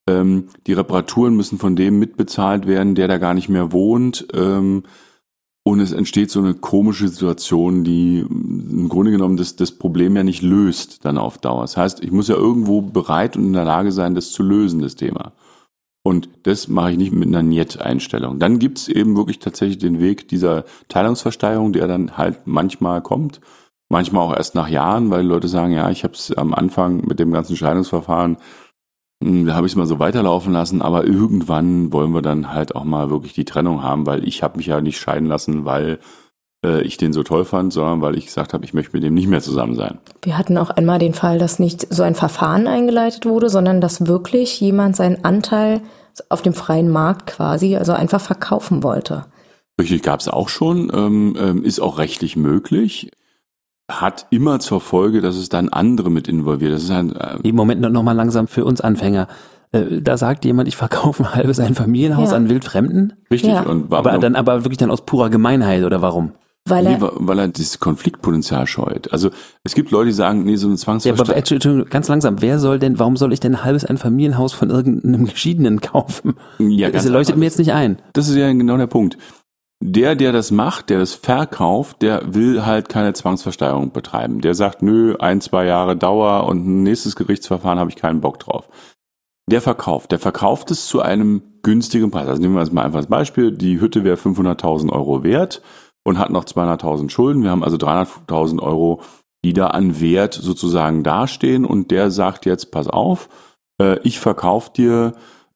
ähm, 0.09 0.49
die 0.67 0.73
Reparaturen 0.73 1.35
müssen 1.35 1.59
von 1.59 1.77
dem 1.77 1.99
mitbezahlt 1.99 2.67
werden, 2.67 2.95
der 2.95 3.09
da 3.09 3.19
gar 3.19 3.35
nicht 3.35 3.49
mehr 3.49 3.73
wohnt. 3.73 4.27
Ähm, 4.35 4.83
und 5.65 5.81
es 5.81 5.93
entsteht 5.93 6.31
so 6.31 6.41
eine 6.41 6.55
komische 6.55 7.09
Situation, 7.09 7.85
die 7.85 8.19
im 8.19 8.89
Grunde 8.89 9.13
genommen 9.13 9.37
das, 9.37 9.55
das 9.55 9.71
Problem 9.73 10.17
ja 10.17 10.25
nicht 10.25 10.43
löst 10.43 11.05
dann 11.05 11.19
auf 11.19 11.39
Dauer. 11.39 11.63
Das 11.63 11.77
heißt, 11.77 12.03
ich 12.03 12.11
muss 12.11 12.29
ja 12.29 12.35
irgendwo 12.35 12.83
bereit 12.83 13.37
und 13.37 13.45
in 13.45 13.53
der 13.53 13.65
Lage 13.65 13.93
sein, 13.93 14.15
das 14.15 14.33
zu 14.33 14.43
lösen, 14.43 14.81
das 14.81 14.97
Thema. 14.97 15.33
Und 16.05 16.29
das 16.43 16.67
mache 16.67 16.91
ich 16.91 16.99
nicht 16.99 17.13
mit 17.13 17.29
einer 17.29 17.45
Niet-Einstellung. 17.45 18.41
Dann 18.41 18.59
gibt's 18.59 18.89
eben 18.89 19.17
wirklich 19.17 19.39
tatsächlich 19.39 19.79
den 19.79 20.01
Weg 20.01 20.27
dieser 20.27 20.65
Teilungsversteigerung, 20.89 21.73
der 21.73 21.87
dann 21.87 22.17
halt 22.17 22.41
manchmal 22.45 23.01
kommt. 23.03 23.41
Manchmal 23.89 24.27
auch 24.27 24.37
erst 24.37 24.57
nach 24.57 24.69
Jahren, 24.69 25.11
weil 25.11 25.25
Leute 25.25 25.47
sagen, 25.47 25.73
ja, 25.73 25.91
ich 25.91 26.03
habe 26.03 26.15
es 26.15 26.33
am 26.33 26.55
Anfang 26.55 27.07
mit 27.07 27.21
dem 27.21 27.31
ganzen 27.31 27.57
Scheidungsverfahren 27.57 28.39
da 29.23 29.55
habe 29.55 29.67
ich 29.67 29.73
es 29.73 29.77
mal 29.77 29.87
so 29.87 29.99
weiterlaufen 29.99 30.53
lassen, 30.53 30.83
aber 30.83 31.05
irgendwann 31.05 31.93
wollen 31.93 32.13
wir 32.13 32.23
dann 32.23 32.53
halt 32.53 32.75
auch 32.75 32.85
mal 32.85 33.11
wirklich 33.11 33.33
die 33.33 33.45
Trennung 33.45 33.83
haben, 33.83 34.07
weil 34.07 34.27
ich 34.27 34.43
habe 34.43 34.57
mich 34.57 34.67
ja 34.67 34.81
nicht 34.81 34.99
scheiden 34.99 35.29
lassen, 35.29 35.65
weil 35.65 35.99
äh, 36.65 36.83
ich 36.83 36.97
den 36.97 37.13
so 37.13 37.23
toll 37.23 37.45
fand, 37.45 37.73
sondern 37.73 38.01
weil 38.01 38.17
ich 38.17 38.27
gesagt 38.27 38.55
habe, 38.55 38.65
ich 38.65 38.75
möchte 38.75 38.93
mit 38.95 39.03
dem 39.03 39.15
nicht 39.15 39.29
mehr 39.29 39.41
zusammen 39.41 39.75
sein. 39.75 39.99
Wir 40.23 40.39
hatten 40.39 40.59
auch 40.59 40.71
einmal 40.71 40.99
den 40.99 41.15
Fall, 41.15 41.39
dass 41.39 41.59
nicht 41.59 41.87
so 41.93 42.03
ein 42.03 42.15
Verfahren 42.15 42.67
eingeleitet 42.67 43.27
wurde, 43.27 43.49
sondern 43.49 43.81
dass 43.81 44.07
wirklich 44.07 44.61
jemand 44.61 44.97
seinen 44.97 45.25
Anteil 45.25 45.81
auf 46.29 46.43
dem 46.43 46.53
freien 46.53 46.91
Markt 46.91 47.27
quasi, 47.27 47.77
also 47.77 47.93
einfach 47.93 48.21
verkaufen 48.21 48.83
wollte. 48.83 49.27
Richtig, 49.81 50.03
gab 50.03 50.21
es 50.21 50.29
auch 50.29 50.49
schon, 50.49 50.93
ähm, 50.95 51.37
ähm, 51.39 51.65
ist 51.65 51.81
auch 51.81 51.99
rechtlich 51.99 52.37
möglich 52.37 53.11
hat 54.01 54.27
immer 54.31 54.61
zur 54.61 54.81
Folge, 54.81 55.21
dass 55.21 55.37
es 55.37 55.49
dann 55.49 55.69
andere 55.69 56.11
mit 56.11 56.29
involviert. 56.29 56.73
Das 56.73 56.83
ist 56.83 56.91
ein 56.91 57.15
äh 57.15 57.37
Im 57.43 57.57
Moment 57.57 57.81
noch 57.81 58.03
mal 58.03 58.13
langsam 58.13 58.49
für 58.49 58.65
uns 58.65 58.81
Anfänger. 58.81 59.29
Äh, 59.73 60.01
da 60.03 60.17
sagt 60.17 60.45
jemand, 60.45 60.69
ich 60.69 60.77
verkaufe 60.77 61.25
ein 61.25 61.35
halbes 61.35 61.59
ein 61.61 61.75
Familienhaus 61.75 62.31
ja. 62.31 62.37
an 62.37 62.49
Wildfremden. 62.49 63.15
Richtig. 63.31 63.51
Ja. 63.51 63.63
Und 63.63 63.93
aber 63.93 64.19
dann 64.19 64.37
aber 64.37 64.65
wirklich 64.65 64.79
dann 64.79 64.91
aus 64.91 65.05
purer 65.05 65.31
Gemeinheit 65.31 65.85
oder 65.85 66.03
warum? 66.03 66.33
Weil 66.65 66.87
er, 66.87 66.99
nee, 66.99 67.05
weil 67.15 67.39
er 67.41 67.49
dieses 67.49 67.81
Konfliktpotenzial 67.81 68.69
scheut. 68.69 69.13
Also 69.13 69.31
es 69.65 69.75
gibt 69.75 69.91
Leute, 69.91 70.07
die 70.07 70.13
sagen, 70.13 70.45
nee, 70.45 70.55
so 70.55 70.69
eine 70.69 70.77
Zwangsversteigerung. 70.77 71.77
Ja, 71.77 71.81
aber 71.81 71.91
ganz 71.91 72.07
langsam, 72.07 72.41
wer 72.41 72.61
soll 72.61 72.79
denn, 72.79 73.01
warum 73.01 73.17
soll 73.17 73.33
ich 73.33 73.41
denn 73.41 73.57
ein 73.57 73.65
halbes 73.65 73.85
ein 73.85 73.99
Familienhaus 73.99 74.53
von 74.53 74.71
irgendeinem 74.71 75.27
Geschiedenen 75.27 75.81
kaufen? 75.81 76.35
Ja, 76.61 76.91
das 76.91 77.09
leuchtet 77.09 77.37
mir 77.37 77.47
jetzt 77.47 77.59
nicht 77.59 77.73
ein. 77.73 78.01
Das 78.13 78.29
ist 78.29 78.37
ja 78.37 78.53
genau 78.53 78.77
der 78.77 78.87
Punkt 78.87 79.19
der, 79.85 80.15
der 80.15 80.31
das 80.31 80.53
macht, 80.53 80.91
der 80.91 81.01
das 81.01 81.15
verkauft, 81.15 82.03
der 82.03 82.35
will 82.35 82.65
halt 82.65 82.89
keine 82.89 83.13
Zwangsversteigerung 83.13 83.91
betreiben. 83.91 84.41
Der 84.41 84.55
sagt, 84.55 84.81
nö, 84.81 85.17
ein, 85.19 85.41
zwei 85.41 85.67
Jahre 85.67 85.97
Dauer 85.97 86.47
und 86.47 86.67
ein 86.67 86.83
nächstes 86.85 87.17
Gerichtsverfahren 87.17 87.81
habe 87.81 87.91
ich 87.91 87.97
keinen 87.97 88.21
Bock 88.21 88.39
drauf. 88.39 88.69
Der 89.51 89.61
verkauft, 89.61 90.13
der 90.13 90.21
verkauft 90.21 90.71
es 90.71 90.87
zu 90.87 91.01
einem 91.01 91.43
günstigen 91.63 92.13
Preis. 92.13 92.29
Also 92.29 92.41
nehmen 92.41 92.55
wir 92.55 92.63
jetzt 92.63 92.73
mal 92.73 92.85
einfach 92.85 92.99
als 92.99 93.09
Beispiel, 93.09 93.51
die 93.51 93.81
Hütte 93.81 94.05
wäre 94.05 94.17
500.000 94.17 94.91
Euro 94.93 95.25
wert 95.25 95.63
und 96.05 96.19
hat 96.19 96.31
noch 96.31 96.45
200.000 96.45 97.11
Schulden. 97.11 97.43
Wir 97.43 97.51
haben 97.51 97.65
also 97.65 97.77
300.000 97.77 98.61
Euro, 98.63 99.03
die 99.45 99.53
da 99.53 99.69
an 99.69 100.01
Wert 100.01 100.35
sozusagen 100.35 101.03
dastehen 101.03 101.65
und 101.65 101.91
der 101.91 102.13
sagt 102.13 102.47
jetzt, 102.47 102.71
pass 102.71 102.87
auf, 102.87 103.29
äh, 103.81 103.99
ich 104.05 104.21
verkaufe 104.21 104.71
dir 104.73 105.15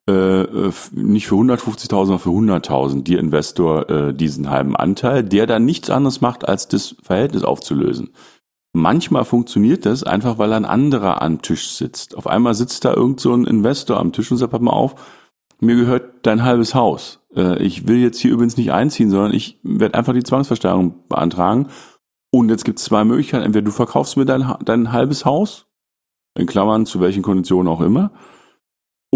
äh, 0.09 0.43
äh 0.43 0.73
nicht 0.93 1.27
für 1.27 1.37
150.000, 1.37 1.89
sondern 1.89 2.19
für 2.19 2.31
100.000 2.31 3.03
dir 3.03 3.19
Investor 3.19 3.91
äh, 3.91 4.15
diesen 4.15 4.51
halben 4.51 4.77
Anteil, 4.77 5.23
der 5.23 5.47
dann 5.47 5.65
nichts 5.65 5.91
anderes 5.91 6.21
macht, 6.21 6.49
als 6.49 6.69
das 6.69 6.97
Verhältnis 7.03 7.43
aufzulösen. 7.43 8.11
Manchmal 8.73 9.25
funktioniert 9.25 9.87
das 9.87 10.03
einfach, 10.03 10.37
weil 10.37 10.53
ein 10.53 10.67
anderer 10.67 11.23
am 11.23 11.41
Tisch 11.41 11.71
sitzt. 11.71 12.17
Auf 12.17 12.27
einmal 12.27 12.55
sitzt 12.55 12.85
da 12.85 12.93
irgend 12.93 13.21
so 13.21 13.33
ein 13.33 13.47
Investor 13.47 13.99
am 13.99 14.13
Tisch 14.13 14.31
und 14.31 14.37
sagt, 14.37 14.53
pass 14.53 14.61
mal 14.61 14.73
auf, 14.73 14.97
mir 15.61 15.77
gehört 15.77 16.27
dein 16.27 16.43
halbes 16.43 16.75
Haus. 16.75 17.21
Äh, 17.35 17.63
ich 17.63 17.89
will 17.89 17.97
jetzt 17.97 18.19
hier 18.19 18.33
übrigens 18.33 18.57
nicht 18.57 18.73
einziehen, 18.73 19.11
sondern 19.11 19.33
ich 19.33 19.59
werde 19.63 19.97
einfach 19.97 20.13
die 20.13 20.23
Zwangsversteigerung 20.23 21.09
beantragen. 21.09 21.69
Und 22.31 22.51
jetzt 22.51 22.65
gibt 22.65 22.79
es 22.79 22.85
zwei 22.85 23.05
Möglichkeiten. 23.05 23.45
Entweder 23.45 23.65
du 23.65 23.71
verkaufst 23.71 24.19
mir 24.19 24.27
dein, 24.27 24.55
dein 24.65 24.93
halbes 24.93 25.25
Haus, 25.25 25.67
in 26.37 26.47
Klammern, 26.47 26.85
zu 26.85 27.01
welchen 27.01 27.23
Konditionen 27.23 27.73
auch 27.73 27.81
immer, 27.81 28.13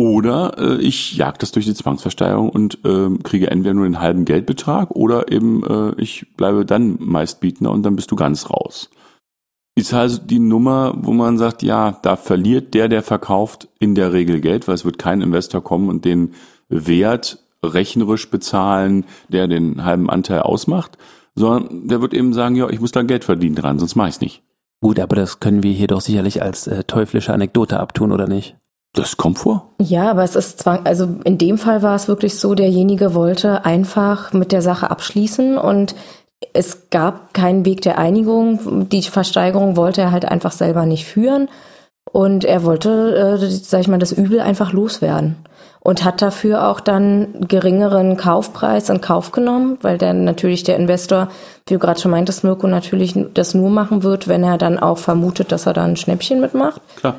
oder 0.01 0.57
äh, 0.57 0.81
ich 0.81 1.15
jag 1.19 1.39
das 1.39 1.53
durch 1.53 1.67
die 1.67 1.75
Zwangsversteigerung 1.75 2.49
und 2.49 2.79
äh, 2.87 3.11
kriege 3.23 3.51
entweder 3.51 3.75
nur 3.75 3.85
den 3.85 4.01
halben 4.01 4.25
Geldbetrag 4.25 4.91
oder 4.93 5.31
eben 5.31 5.63
äh, 5.63 6.01
ich 6.01 6.27
bleibe 6.39 6.65
dann 6.65 6.97
meistbietender 6.99 7.71
und 7.71 7.83
dann 7.83 7.97
bist 7.97 8.11
du 8.11 8.17
ganz 8.17 8.49
raus. 8.49 8.89
Ist 9.75 9.93
also 9.93 10.19
die 10.23 10.39
Nummer, 10.39 10.95
wo 10.97 11.13
man 11.13 11.37
sagt, 11.37 11.63
ja, 11.63 11.99
da 12.03 12.17
verliert 12.17 12.73
der, 12.73 12.89
der 12.89 13.03
verkauft, 13.03 13.69
in 13.79 13.95
der 13.95 14.15
Regel 14.15 14.41
Geld, 14.41 14.67
weil 14.67 14.75
es 14.75 14.87
wird 14.87 14.99
kein 14.99 15.21
Investor 15.21 15.63
kommen 15.63 15.91
und 15.91 16.07
den 16.07 16.33
Wert 16.71 17.39
rechnerisch 17.63 18.31
bezahlen, 18.31 19.05
der 19.29 19.49
den 19.49 19.85
halben 19.85 20.09
Anteil 20.09 20.41
ausmacht, 20.41 20.97
sondern 21.35 21.89
der 21.89 22.01
wird 22.01 22.15
eben 22.15 22.33
sagen, 22.33 22.57
ja, 22.57 22.71
ich 22.71 22.81
muss 22.81 22.93
da 22.93 23.03
Geld 23.03 23.25
verdienen 23.25 23.55
dran, 23.55 23.79
sonst 23.79 23.97
mach 23.97 24.09
ich's 24.09 24.23
nicht. 24.23 24.43
Gut, 24.81 24.99
aber 24.99 25.15
das 25.15 25.41
können 25.41 25.63
wir 25.63 25.73
hier 25.73 25.89
doch 25.89 26.01
sicherlich 26.01 26.41
als 26.41 26.67
äh, 26.67 26.85
teuflische 26.85 27.35
Anekdote 27.35 27.79
abtun, 27.79 28.13
oder 28.13 28.27
nicht? 28.27 28.57
Das 28.93 29.17
kommt 29.17 29.39
vor. 29.39 29.71
Ja, 29.81 30.11
aber 30.11 30.25
es 30.25 30.35
ist 30.35 30.59
zwang, 30.59 30.81
also 30.85 31.09
in 31.25 31.39
dem 31.39 31.59
Fall 31.59 31.83
war 31.83 31.95
es 31.95 32.09
wirklich 32.09 32.39
so, 32.39 32.55
derjenige 32.55 33.15
wollte 33.15 33.65
einfach 33.65 34.33
mit 34.33 34.51
der 34.51 34.63
Sache 34.63 34.91
abschließen 34.91 35.57
und 35.59 35.95
es 36.53 36.91
gab 36.91 37.33
keinen 37.33 37.65
Weg 37.65 37.83
der 37.83 37.99
Einigung. 37.99 38.89
Die 38.89 39.03
Versteigerung 39.03 39.77
wollte 39.77 40.01
er 40.01 40.11
halt 40.11 40.25
einfach 40.25 40.53
selber 40.53 40.87
nicht 40.87 41.05
führen 41.05 41.49
und 42.11 42.45
er 42.45 42.65
wollte, 42.65 43.39
äh, 43.41 43.47
sag 43.47 43.83
ich 43.83 43.89
mal, 43.89 43.99
das 43.99 44.13
Übel 44.13 44.41
einfach 44.41 44.73
loswerden 44.73 45.37
und 45.81 46.05
hat 46.05 46.21
dafür 46.21 46.69
auch 46.69 46.81
dann 46.81 47.47
geringeren 47.47 48.17
Kaufpreis 48.17 48.89
in 48.89 49.01
Kauf 49.01 49.33
genommen, 49.33 49.79
weil 49.83 49.99
dann 49.99 50.25
natürlich 50.25 50.63
der 50.63 50.77
Investor, 50.77 51.29
wie 51.67 51.75
du 51.75 51.81
gerade 51.81 52.01
schon 52.01 52.11
meintest, 52.11 52.43
Mirko, 52.43 52.67
natürlich 52.67 53.15
das 53.35 53.55
nur 53.55 53.71
machen 53.71 54.03
wird, 54.03 54.29
wenn 54.29 54.43
er 54.43 54.59
dann 54.59 54.79
auch 54.79 54.99
vermutet, 54.99 55.53
dass 55.53 55.67
er 55.67 55.73
da 55.73 55.85
ein 55.85 55.97
Schnäppchen 55.97 56.41
mitmacht. 56.41 56.81
Klar. 56.97 57.17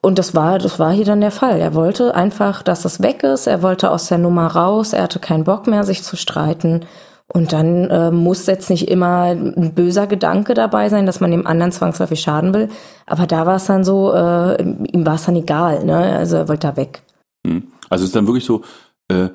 Und 0.00 0.18
das 0.18 0.34
war, 0.34 0.58
das 0.58 0.78
war 0.78 0.92
hier 0.92 1.04
dann 1.04 1.20
der 1.20 1.30
Fall. 1.30 1.58
Er 1.58 1.74
wollte 1.74 2.14
einfach, 2.14 2.62
dass 2.62 2.84
es 2.84 3.02
weg 3.02 3.24
ist. 3.24 3.46
Er 3.46 3.62
wollte 3.62 3.90
aus 3.90 4.06
der 4.06 4.18
Nummer 4.18 4.46
raus. 4.46 4.92
Er 4.92 5.02
hatte 5.02 5.18
keinen 5.18 5.44
Bock 5.44 5.66
mehr, 5.66 5.84
sich 5.84 6.02
zu 6.02 6.16
streiten. 6.16 6.84
Und 7.30 7.52
dann 7.52 7.90
äh, 7.90 8.10
muss 8.10 8.46
jetzt 8.46 8.70
nicht 8.70 8.88
immer 8.88 9.24
ein 9.24 9.74
böser 9.74 10.06
Gedanke 10.06 10.54
dabei 10.54 10.88
sein, 10.88 11.04
dass 11.04 11.20
man 11.20 11.30
dem 11.30 11.46
anderen 11.46 11.72
zwangsläufig 11.72 12.20
schaden 12.20 12.54
will. 12.54 12.68
Aber 13.06 13.26
da 13.26 13.44
war 13.44 13.56
es 13.56 13.66
dann 13.66 13.84
so, 13.84 14.14
äh, 14.14 14.62
ihm 14.62 15.04
war 15.04 15.16
es 15.16 15.24
dann 15.24 15.36
egal. 15.36 15.84
Ne? 15.84 15.96
Also 15.96 16.36
er 16.36 16.48
wollte 16.48 16.68
da 16.68 16.76
weg. 16.76 17.02
Hm. 17.46 17.64
Also 17.90 18.04
es 18.04 18.10
ist 18.10 18.16
dann 18.16 18.26
wirklich 18.26 18.44
so, 18.44 18.62
äh, 19.08 19.28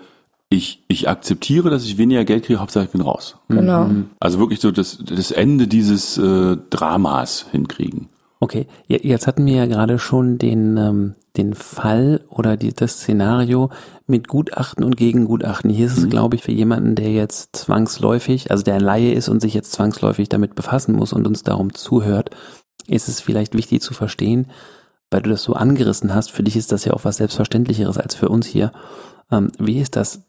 ich, 0.50 0.84
ich 0.88 1.10
akzeptiere, 1.10 1.70
dass 1.70 1.84
ich 1.84 1.98
weniger 1.98 2.26
Geld 2.26 2.46
kriege, 2.46 2.60
Hauptsache 2.60 2.86
ich 2.86 2.92
bin 2.92 3.02
raus. 3.02 3.38
Genau. 3.50 3.90
Also 4.20 4.40
wirklich 4.40 4.60
so 4.60 4.72
das, 4.72 5.00
das 5.04 5.32
Ende 5.32 5.68
dieses 5.68 6.18
äh, 6.18 6.58
Dramas 6.70 7.48
hinkriegen. 7.52 8.10
Okay, 8.44 8.68
jetzt 8.88 9.26
hatten 9.26 9.46
wir 9.46 9.56
ja 9.56 9.66
gerade 9.68 9.98
schon 9.98 10.38
den, 10.38 10.76
ähm, 10.76 11.16
den 11.38 11.54
Fall 11.54 12.20
oder 12.28 12.58
die, 12.58 12.74
das 12.74 12.96
Szenario 12.96 13.70
mit 14.06 14.28
Gutachten 14.28 14.84
und 14.84 14.98
Gegengutachten. 14.98 15.70
Hier 15.70 15.86
ist 15.86 15.98
es, 15.98 16.04
mhm. 16.04 16.10
glaube 16.10 16.36
ich, 16.36 16.44
für 16.44 16.52
jemanden, 16.52 16.96
der 16.96 17.10
jetzt 17.10 17.56
zwangsläufig, 17.56 18.52
also 18.52 18.62
der 18.62 18.74
ein 18.74 18.82
Laie 18.82 19.14
ist 19.14 19.30
und 19.30 19.40
sich 19.40 19.54
jetzt 19.54 19.72
zwangsläufig 19.72 20.28
damit 20.28 20.56
befassen 20.56 20.94
muss 20.94 21.14
und 21.14 21.26
uns 21.26 21.44
darum 21.44 21.74
zuhört, 21.74 22.32
ist 22.86 23.08
es 23.08 23.22
vielleicht 23.22 23.56
wichtig 23.56 23.82
zu 23.82 23.94
verstehen, 23.94 24.48
weil 25.10 25.22
du 25.22 25.30
das 25.30 25.44
so 25.44 25.54
angerissen 25.54 26.14
hast, 26.14 26.30
für 26.30 26.44
dich 26.44 26.58
ist 26.58 26.74
das 26.74 26.84
ja 26.84 26.92
auch 26.92 27.06
was 27.06 27.16
Selbstverständlicheres 27.16 27.98
als 27.98 28.14
für 28.14 28.28
uns 28.28 28.46
hier. 28.46 28.74
Ähm, 29.32 29.54
wie 29.58 29.80
ist 29.80 29.96
das 29.96 30.26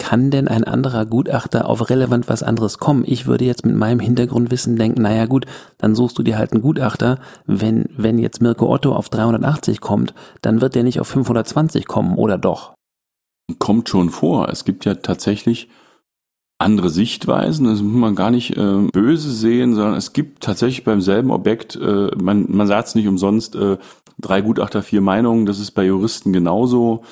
kann 0.00 0.30
denn 0.30 0.48
ein 0.48 0.64
anderer 0.64 1.04
Gutachter 1.04 1.68
auf 1.68 1.90
relevant 1.90 2.28
was 2.28 2.42
anderes 2.42 2.78
kommen? 2.78 3.04
Ich 3.06 3.26
würde 3.26 3.44
jetzt 3.44 3.66
mit 3.66 3.76
meinem 3.76 4.00
Hintergrundwissen 4.00 4.76
denken, 4.76 5.02
naja 5.02 5.26
gut, 5.26 5.44
dann 5.76 5.94
suchst 5.94 6.18
du 6.18 6.22
dir 6.22 6.38
halt 6.38 6.52
einen 6.52 6.62
Gutachter. 6.62 7.18
Wenn, 7.46 7.84
wenn 7.96 8.18
jetzt 8.18 8.40
Mirko 8.40 8.72
Otto 8.72 8.94
auf 8.94 9.10
380 9.10 9.80
kommt, 9.80 10.14
dann 10.40 10.62
wird 10.62 10.74
der 10.74 10.84
nicht 10.84 11.00
auf 11.00 11.08
520 11.08 11.86
kommen, 11.86 12.16
oder 12.16 12.38
doch? 12.38 12.72
Kommt 13.58 13.90
schon 13.90 14.08
vor. 14.08 14.48
Es 14.48 14.64
gibt 14.64 14.86
ja 14.86 14.94
tatsächlich 14.94 15.68
andere 16.58 16.88
Sichtweisen. 16.88 17.66
Das 17.66 17.82
muss 17.82 18.00
man 18.00 18.14
gar 18.14 18.30
nicht 18.30 18.56
äh, 18.56 18.88
böse 18.92 19.30
sehen, 19.30 19.74
sondern 19.74 19.94
es 19.94 20.14
gibt 20.14 20.42
tatsächlich 20.42 20.82
beim 20.82 21.02
selben 21.02 21.30
Objekt, 21.30 21.76
äh, 21.76 22.10
man, 22.16 22.46
man 22.48 22.66
sagt 22.66 22.88
es 22.88 22.94
nicht 22.94 23.06
umsonst, 23.06 23.54
äh, 23.54 23.76
drei 24.18 24.40
Gutachter, 24.40 24.82
vier 24.82 25.02
Meinungen. 25.02 25.44
Das 25.44 25.58
ist 25.58 25.72
bei 25.72 25.84
Juristen 25.84 26.32
genauso 26.32 27.02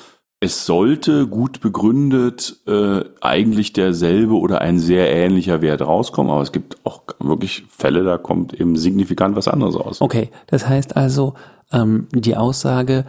es 0.41 0.65
sollte 0.65 1.27
gut 1.27 1.59
begründet 1.59 2.61
äh, 2.65 3.03
eigentlich 3.19 3.73
derselbe 3.73 4.35
oder 4.35 4.61
ein 4.61 4.79
sehr 4.79 5.13
ähnlicher 5.13 5.61
Wert 5.61 5.81
rauskommen, 5.81 6.31
aber 6.31 6.41
es 6.41 6.53
gibt 6.53 6.77
auch 6.85 7.03
wirklich 7.19 7.65
Fälle, 7.69 8.03
da 8.03 8.17
kommt 8.17 8.53
eben 8.53 8.77
signifikant 8.77 9.35
was 9.35 9.49
anderes 9.49 9.75
raus. 9.75 9.99
Okay, 9.99 10.29
das 10.47 10.67
heißt 10.67 10.95
also, 10.95 11.33
ähm, 11.73 12.07
die 12.13 12.37
Aussage, 12.37 13.05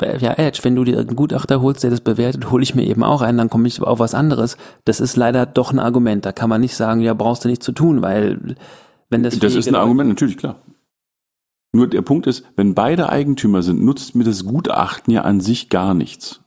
äh, 0.00 0.18
ja, 0.18 0.34
Edge, 0.34 0.60
wenn 0.62 0.74
du 0.74 0.84
dir 0.84 0.98
einen 0.98 1.16
Gutachter 1.16 1.62
holst, 1.62 1.82
der 1.84 1.90
das 1.90 2.02
bewertet, 2.02 2.50
hole 2.50 2.62
ich 2.62 2.74
mir 2.74 2.84
eben 2.84 3.02
auch 3.02 3.22
einen, 3.22 3.38
dann 3.38 3.50
komme 3.50 3.66
ich 3.66 3.80
auf 3.80 3.98
was 3.98 4.14
anderes. 4.14 4.58
Das 4.84 5.00
ist 5.00 5.16
leider 5.16 5.46
doch 5.46 5.72
ein 5.72 5.78
Argument. 5.78 6.26
Da 6.26 6.32
kann 6.32 6.50
man 6.50 6.60
nicht 6.60 6.76
sagen, 6.76 7.00
ja, 7.00 7.14
brauchst 7.14 7.44
du 7.44 7.48
nicht 7.48 7.62
zu 7.62 7.72
tun, 7.72 8.02
weil 8.02 8.56
wenn 9.08 9.22
das. 9.22 9.38
Das 9.38 9.54
ist 9.54 9.68
ein 9.68 9.74
Argument, 9.74 10.10
natürlich, 10.10 10.36
klar. 10.36 10.56
Nur 11.72 11.88
der 11.88 12.02
Punkt 12.02 12.26
ist, 12.26 12.44
wenn 12.56 12.74
beide 12.74 13.08
Eigentümer 13.08 13.62
sind, 13.62 13.82
nutzt 13.82 14.14
mir 14.14 14.24
das 14.24 14.44
Gutachten 14.44 15.12
ja 15.12 15.22
an 15.22 15.40
sich 15.40 15.70
gar 15.70 15.94
nichts. 15.94 16.43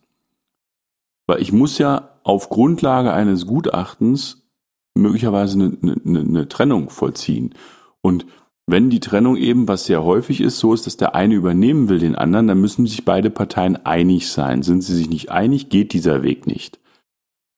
Weil 1.27 1.41
ich 1.41 1.51
muss 1.51 1.77
ja 1.77 2.09
auf 2.23 2.49
Grundlage 2.49 3.13
eines 3.13 3.45
Gutachtens 3.45 4.47
möglicherweise 4.95 5.59
eine, 5.59 5.95
eine, 6.05 6.19
eine 6.21 6.47
Trennung 6.47 6.89
vollziehen. 6.89 7.53
Und 8.01 8.25
wenn 8.65 8.89
die 8.89 8.99
Trennung 8.99 9.37
eben, 9.37 9.67
was 9.67 9.85
sehr 9.85 10.03
häufig 10.03 10.41
ist, 10.41 10.59
so 10.59 10.73
ist, 10.73 10.87
dass 10.87 10.97
der 10.97 11.15
eine 11.15 11.35
übernehmen 11.35 11.87
will 11.87 11.99
den 11.99 12.15
anderen, 12.15 12.47
dann 12.47 12.59
müssen 12.59 12.85
sich 12.85 13.05
beide 13.05 13.29
Parteien 13.29 13.85
einig 13.85 14.29
sein. 14.29 14.61
Sind 14.61 14.81
sie 14.81 14.95
sich 14.95 15.09
nicht 15.09 15.31
einig, 15.31 15.69
geht 15.69 15.93
dieser 15.93 16.23
Weg 16.23 16.47
nicht. 16.47 16.79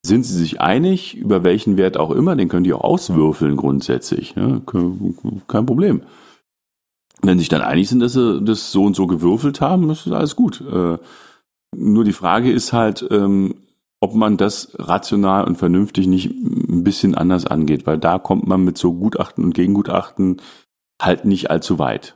Sind 0.05 0.23
sie 0.23 0.37
sich 0.37 0.61
einig, 0.61 1.17
über 1.17 1.43
welchen 1.43 1.77
Wert 1.77 1.97
auch 1.97 2.11
immer, 2.11 2.35
den 2.35 2.47
können 2.47 2.63
die 2.63 2.73
auch 2.73 2.83
auswürfeln 2.83 3.57
grundsätzlich. 3.57 4.35
Ja, 4.35 4.61
kein 5.47 5.65
Problem. 5.65 6.03
Wenn 7.21 7.37
sie 7.37 7.41
sich 7.41 7.49
dann 7.49 7.61
einig 7.61 7.89
sind, 7.89 7.99
dass 7.99 8.13
sie 8.13 8.41
das 8.41 8.71
so 8.71 8.83
und 8.83 8.95
so 8.95 9.07
gewürfelt 9.07 9.61
haben, 9.61 9.89
ist 9.89 10.07
alles 10.07 10.35
gut. 10.35 10.63
Nur 11.75 12.03
die 12.03 12.13
Frage 12.13 12.51
ist 12.51 12.73
halt, 12.73 13.05
ähm, 13.11 13.55
ob 14.01 14.13
man 14.13 14.37
das 14.37 14.71
rational 14.79 15.43
und 15.45 15.57
vernünftig 15.57 16.07
nicht 16.07 16.29
ein 16.31 16.83
bisschen 16.83 17.15
anders 17.15 17.45
angeht, 17.45 17.85
weil 17.85 17.97
da 17.97 18.17
kommt 18.17 18.47
man 18.47 18.63
mit 18.63 18.77
so 18.77 18.93
Gutachten 18.93 19.43
und 19.43 19.53
Gegengutachten 19.53 20.41
halt 21.01 21.25
nicht 21.25 21.51
allzu 21.51 21.79
weit. 21.79 22.15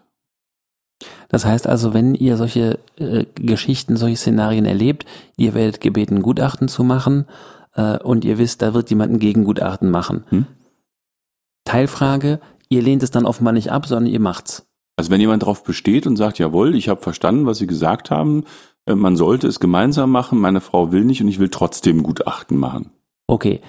Das 1.28 1.46
heißt 1.46 1.68
also, 1.68 1.94
wenn 1.94 2.16
ihr 2.16 2.38
solche 2.38 2.80
äh, 2.98 3.26
Geschichten, 3.36 3.98
solche 3.98 4.18
Szenarien 4.18 4.66
erlebt, 4.66 5.06
ihr 5.36 5.54
werdet 5.54 5.82
gebeten, 5.82 6.22
Gutachten 6.22 6.68
zu 6.68 6.84
machen 6.84 7.26
äh, 7.76 7.98
und 7.98 8.24
ihr 8.24 8.38
wisst, 8.38 8.62
da 8.62 8.74
wird 8.74 8.90
jemand 8.90 9.14
ein 9.14 9.20
Gegengutachten 9.20 9.90
machen. 9.90 10.24
Hm? 10.30 10.46
Teilfrage, 11.66 12.40
ihr 12.70 12.82
lehnt 12.82 13.04
es 13.04 13.12
dann 13.12 13.26
offenbar 13.26 13.54
nicht 13.54 13.72
ab, 13.72 13.86
sondern 13.88 14.12
ihr 14.12 14.20
macht's. 14.20 14.68
Also 14.96 15.10
wenn 15.10 15.22
jemand 15.22 15.42
darauf 15.42 15.64
besteht 15.64 16.06
und 16.06 16.18
sagt, 16.18 16.40
jawohl, 16.40 16.76
ich 16.76 16.88
habe 16.88 17.02
verstanden, 17.02 17.46
was 17.46 17.58
Sie 17.58 17.68
gesagt 17.68 18.12
haben, 18.12 18.44
man 18.86 19.16
sollte 19.16 19.48
es 19.48 19.60
gemeinsam 19.60 20.12
machen, 20.12 20.40
meine 20.40 20.62
Frau 20.62 20.92
will 20.92 21.06
nicht 21.06 21.22
und 21.22 21.28
ich 21.28 21.40
will 21.40 21.50
trotzdem 21.50 22.04
Gutachten 22.04 22.58
machen. 22.58 22.92
Okay. 23.28 23.62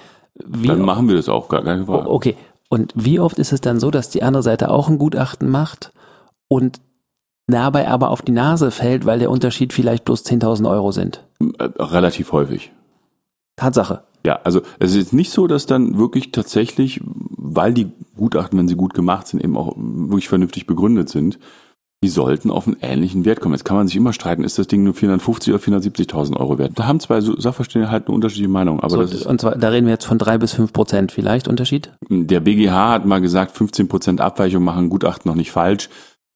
Wie 0.45 0.67
dann 0.67 0.81
machen 0.81 1.07
wir 1.07 1.15
das 1.15 1.29
auch, 1.29 1.47
gar 1.47 1.63
keine 1.63 1.85
Frage. 1.85 2.09
Okay. 2.09 2.35
Und 2.69 2.91
wie 2.95 3.19
oft 3.19 3.39
ist 3.39 3.53
es 3.53 3.61
dann 3.61 3.79
so, 3.79 3.91
dass 3.91 4.09
die 4.09 4.23
andere 4.23 4.43
Seite 4.43 4.69
auch 4.69 4.89
ein 4.89 4.97
Gutachten 4.97 5.49
macht 5.49 5.93
und 6.47 6.81
dabei 7.47 7.87
aber 7.87 8.09
auf 8.09 8.21
die 8.21 8.31
Nase 8.31 8.71
fällt, 8.71 9.05
weil 9.05 9.19
der 9.19 9.31
Unterschied 9.31 9.71
vielleicht 9.71 10.03
bloß 10.03 10.25
10.000 10.25 10.69
Euro 10.69 10.91
sind? 10.91 11.23
Äh, 11.59 11.69
relativ 11.79 12.31
häufig. 12.31 12.71
Tatsache. 13.55 14.03
Ja, 14.25 14.39
also 14.43 14.61
es 14.79 14.95
ist 14.95 15.13
nicht 15.13 15.31
so, 15.31 15.45
dass 15.47 15.67
dann 15.67 15.97
wirklich 15.97 16.31
tatsächlich, 16.31 16.99
weil 17.05 17.73
die 17.73 17.91
Gutachten, 18.17 18.57
wenn 18.57 18.67
sie 18.67 18.75
gut 18.75 18.93
gemacht 18.93 19.27
sind, 19.27 19.43
eben 19.43 19.55
auch 19.55 19.75
wirklich 19.77 20.27
vernünftig 20.27 20.65
begründet 20.65 21.09
sind, 21.09 21.37
die 22.05 22.09
sollten 22.09 22.51
auf 22.51 22.67
einen 22.67 22.77
ähnlichen 22.81 23.25
Wert 23.25 23.41
kommen. 23.41 23.55
Jetzt 23.55 23.63
kann 23.63 23.77
man 23.77 23.87
sich 23.87 23.95
immer 23.95 24.13
streiten, 24.13 24.43
ist 24.43 24.59
das 24.59 24.67
Ding 24.67 24.83
nur 24.83 24.93
450 24.93 25.51
oder 25.51 25.63
470.000 25.63 26.37
Euro 26.37 26.59
wert? 26.59 26.73
Da 26.75 26.85
haben 26.85 26.99
zwei 26.99 27.19
Sachverständige 27.19 27.91
halt 27.91 28.05
eine 28.05 28.13
unterschiedliche 28.13 28.47
Meinung. 28.47 28.79
Aber 28.79 28.91
so, 28.91 29.01
das 29.01 29.11
ist, 29.11 29.25
und 29.25 29.41
zwar, 29.41 29.57
da 29.57 29.69
reden 29.69 29.87
wir 29.87 29.93
jetzt 29.93 30.05
von 30.05 30.19
drei 30.19 30.37
bis 30.37 30.53
fünf 30.53 30.71
Prozent 30.71 31.11
vielleicht 31.11 31.47
Unterschied? 31.47 31.91
Der 32.09 32.41
BGH 32.41 32.91
hat 32.91 33.05
mal 33.07 33.21
gesagt, 33.21 33.57
15 33.57 33.87
Prozent 33.87 34.21
Abweichung 34.21 34.63
machen 34.63 34.89
Gutachten 34.89 35.27
noch 35.27 35.35
nicht 35.35 35.51
falsch. 35.51 35.89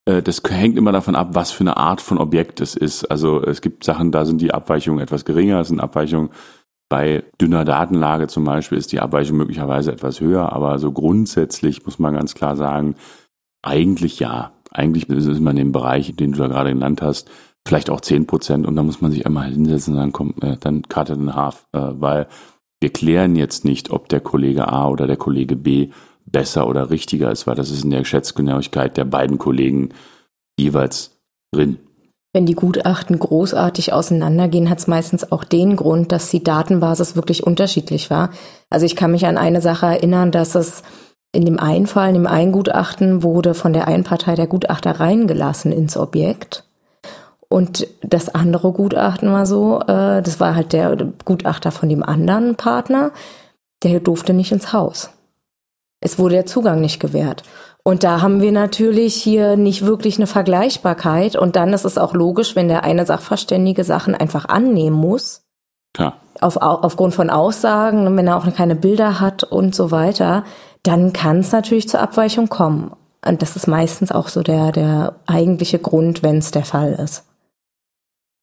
Äh, 0.06 0.24
das 0.24 0.42
hängt 0.50 0.76
immer 0.76 0.92
davon 0.92 1.16
ab, 1.16 1.30
was 1.34 1.52
für 1.52 1.62
eine 1.62 1.78
Art 1.78 2.02
von 2.02 2.18
Objekt 2.18 2.62
es 2.62 2.76
ist. 2.76 3.06
Also 3.06 3.44
es 3.44 3.62
gibt 3.62 3.84
Sachen, 3.84 4.12
da 4.12 4.26
sind 4.26 4.42
die 4.42 4.52
Abweichungen 4.52 5.02
etwas 5.02 5.24
geringer, 5.24 5.60
es 5.60 5.68
sind 5.68 5.80
Abweichungen 5.80 6.30
bei 6.90 7.24
dünner 7.40 7.64
Datenlage 7.66 8.26
zum 8.26 8.44
Beispiel 8.44 8.80
ist 8.80 8.92
die 8.92 9.00
Abweichung 9.00 9.38
möglicherweise 9.38 9.92
etwas 9.92 10.20
höher, 10.20 10.52
aber 10.52 10.80
so 10.80 10.92
grundsätzlich 10.92 11.86
muss 11.86 12.00
man 12.00 12.16
ganz 12.16 12.34
klar 12.34 12.56
sagen, 12.56 12.96
eigentlich 13.62 14.20
ja. 14.20 14.52
Eigentlich 14.72 15.10
ist 15.10 15.40
man 15.40 15.58
in 15.58 15.68
dem 15.68 15.72
Bereich, 15.72 16.16
den 16.16 16.32
du 16.32 16.40
da 16.40 16.48
gerade 16.48 16.72
genannt 16.72 17.02
hast, 17.02 17.30
vielleicht 17.68 17.90
auch 17.90 18.02
zehn 18.02 18.26
Prozent 18.26 18.66
und 18.66 18.76
da 18.76 18.84
muss 18.84 19.02
man 19.02 19.12
sich 19.12 19.26
einmal 19.26 19.50
hinsetzen 19.50 19.94
und 19.94 20.00
sagen, 20.00 20.12
komm, 20.12 20.34
äh, 20.42 20.58
dann 20.60 20.84
it 20.90 21.10
in 21.10 21.36
half, 21.36 21.68
äh, 21.74 21.80
weil 21.92 22.28
wir 22.82 22.92
klären 22.92 23.36
jetzt 23.36 23.66
nicht, 23.66 23.92
ob 23.92 24.10
der 24.10 24.22
Kollege 24.22 24.68
A 24.68 24.88
oder 24.88 25.06
der 25.06 25.18
Kollege 25.18 25.56
B 25.56 25.90
besser 26.26 26.68
oder 26.68 26.90
richtiger 26.90 27.32
ist, 27.32 27.48
weil 27.48 27.56
das 27.56 27.72
ist 27.72 27.84
in 27.84 27.90
der 27.90 28.06
Schätzgenauigkeit 28.06 28.96
der 28.98 29.06
beiden 29.06 29.38
Kollegen 29.38 29.90
jeweils 30.58 31.20
drin. 31.52 31.80
Wenn 32.32 32.46
die 32.46 32.54
Gutachten 32.54 33.18
großartig 33.18 33.92
auseinandergehen, 33.92 34.70
hat 34.70 34.78
es 34.78 34.88
meistens 34.88 35.32
auch 35.32 35.44
den 35.44 35.76
Grund, 35.76 36.12
dass 36.12 36.30
die 36.30 36.44
Datenbasis 36.44 37.16
wirklich 37.16 37.44
unterschiedlich 37.44 38.12
war. 38.12 38.30
Also 38.70 38.86
ich 38.86 38.96
kann 38.96 39.12
mich 39.12 39.26
an 39.26 39.38
eine 39.38 39.62
Sache 39.62 39.88
erinnern, 39.88 40.32
dass 40.32 40.54
es 40.54 40.84
in 41.32 41.46
dem 41.46 41.60
einen 41.60 41.88
Fall, 41.88 42.10
in 42.10 42.16
dem 42.16 42.28
einen 42.28 42.52
Gutachten, 42.52 43.24
wurde 43.24 43.54
von 43.54 43.74
der 43.74 43.88
einen 43.88 44.04
Partei 44.04 44.36
der 44.36 44.48
Gutachter 44.48 45.00
reingelassen 45.00 45.72
ins 45.72 45.96
Objekt. 45.98 46.64
Und 47.50 47.88
das 48.02 48.34
andere 48.34 48.72
Gutachten 48.72 49.32
war 49.32 49.46
so, 49.46 49.82
äh, 49.82 50.22
das 50.22 50.40
war 50.40 50.56
halt 50.56 50.74
der 50.74 50.96
Gutachter 51.26 51.72
von 51.72 51.90
dem 51.90 52.04
anderen 52.04 52.56
Partner, 52.56 53.12
der 53.84 54.00
durfte 54.00 54.34
nicht 54.34 54.52
ins 54.52 54.74
Haus. 54.74 55.10
Es 56.02 56.20
wurde 56.20 56.36
der 56.36 56.46
Zugang 56.46 56.80
nicht 56.80 57.00
gewährt. 57.00 57.44
Und 57.84 58.04
da 58.04 58.22
haben 58.22 58.42
wir 58.42 58.52
natürlich 58.52 59.16
hier 59.16 59.56
nicht 59.56 59.86
wirklich 59.86 60.18
eine 60.18 60.28
Vergleichbarkeit. 60.28 61.36
Und 61.36 61.56
dann 61.56 61.74
ist 61.74 61.86
es 61.86 61.98
auch 61.98 62.14
logisch, 62.14 62.56
wenn 62.56 62.68
der 62.68 62.84
eine 62.84 63.06
Sachverständige 63.06 63.84
Sachen 63.84 64.16
einfach 64.16 64.46
annehmen 64.46 64.96
muss. 64.96 65.44
Klar. 65.94 66.18
Auf, 66.40 66.58
aufgrund 66.58 67.16
von 67.16 67.30
Aussagen, 67.30 68.16
wenn 68.16 68.28
er 68.28 68.38
auch 68.38 68.54
keine 68.54 68.76
Bilder 68.76 69.20
hat 69.20 69.44
und 69.44 69.76
so 69.76 69.92
weiter, 69.92 70.44
dann 70.84 71.14
kann 71.14 71.40
es 71.40 71.52
natürlich 71.52 71.90
zur 71.90 72.02
Abweichung 72.02 72.50
kommen. 72.50 72.92
Und 73.26 73.42
das 73.42 73.56
ist 73.56 73.68
meistens 73.68 74.12
auch 74.12 74.30
so 74.30 74.44
der, 74.44 74.72
der 74.72 75.16
eigentliche 75.26 75.80
Grund, 75.80 76.24
wenn 76.24 76.38
es 76.38 76.52
der 76.52 76.64
Fall 76.64 76.94
ist. 76.94 77.26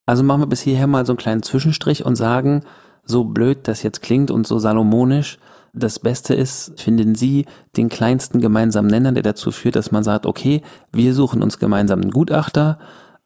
Also 0.05 0.23
machen 0.23 0.43
wir 0.43 0.47
bis 0.47 0.61
hierher 0.61 0.87
mal 0.87 1.07
so 1.07 1.13
einen 1.13 1.19
kleinen 1.19 1.43
Zwischenstrich 1.43 2.05
und 2.05 2.17
sagen, 2.17 2.63
so 3.05 3.25
blöd 3.25 3.69
das 3.69 3.83
jetzt 3.83 4.03
klingt 4.03 4.31
und 4.31 4.47
so 4.47 4.59
salomonisch, 4.59 5.39
das 5.77 5.99
Beste 5.99 6.35
ist, 6.35 6.73
finden 6.81 7.15
Sie, 7.15 7.45
den 7.77 7.89
kleinsten 7.89 8.41
gemeinsamen 8.41 8.89
Nenner, 8.89 9.13
der 9.13 9.23
dazu 9.23 9.53
führt, 9.53 9.77
dass 9.77 9.93
man 9.93 10.05
sagt, 10.05 10.25
okay, 10.25 10.63
wir 10.93 11.13
suchen 11.13 11.43
uns 11.43 11.59
gemeinsam 11.59 12.01
einen 12.01 12.11
Gutachter, 12.11 12.79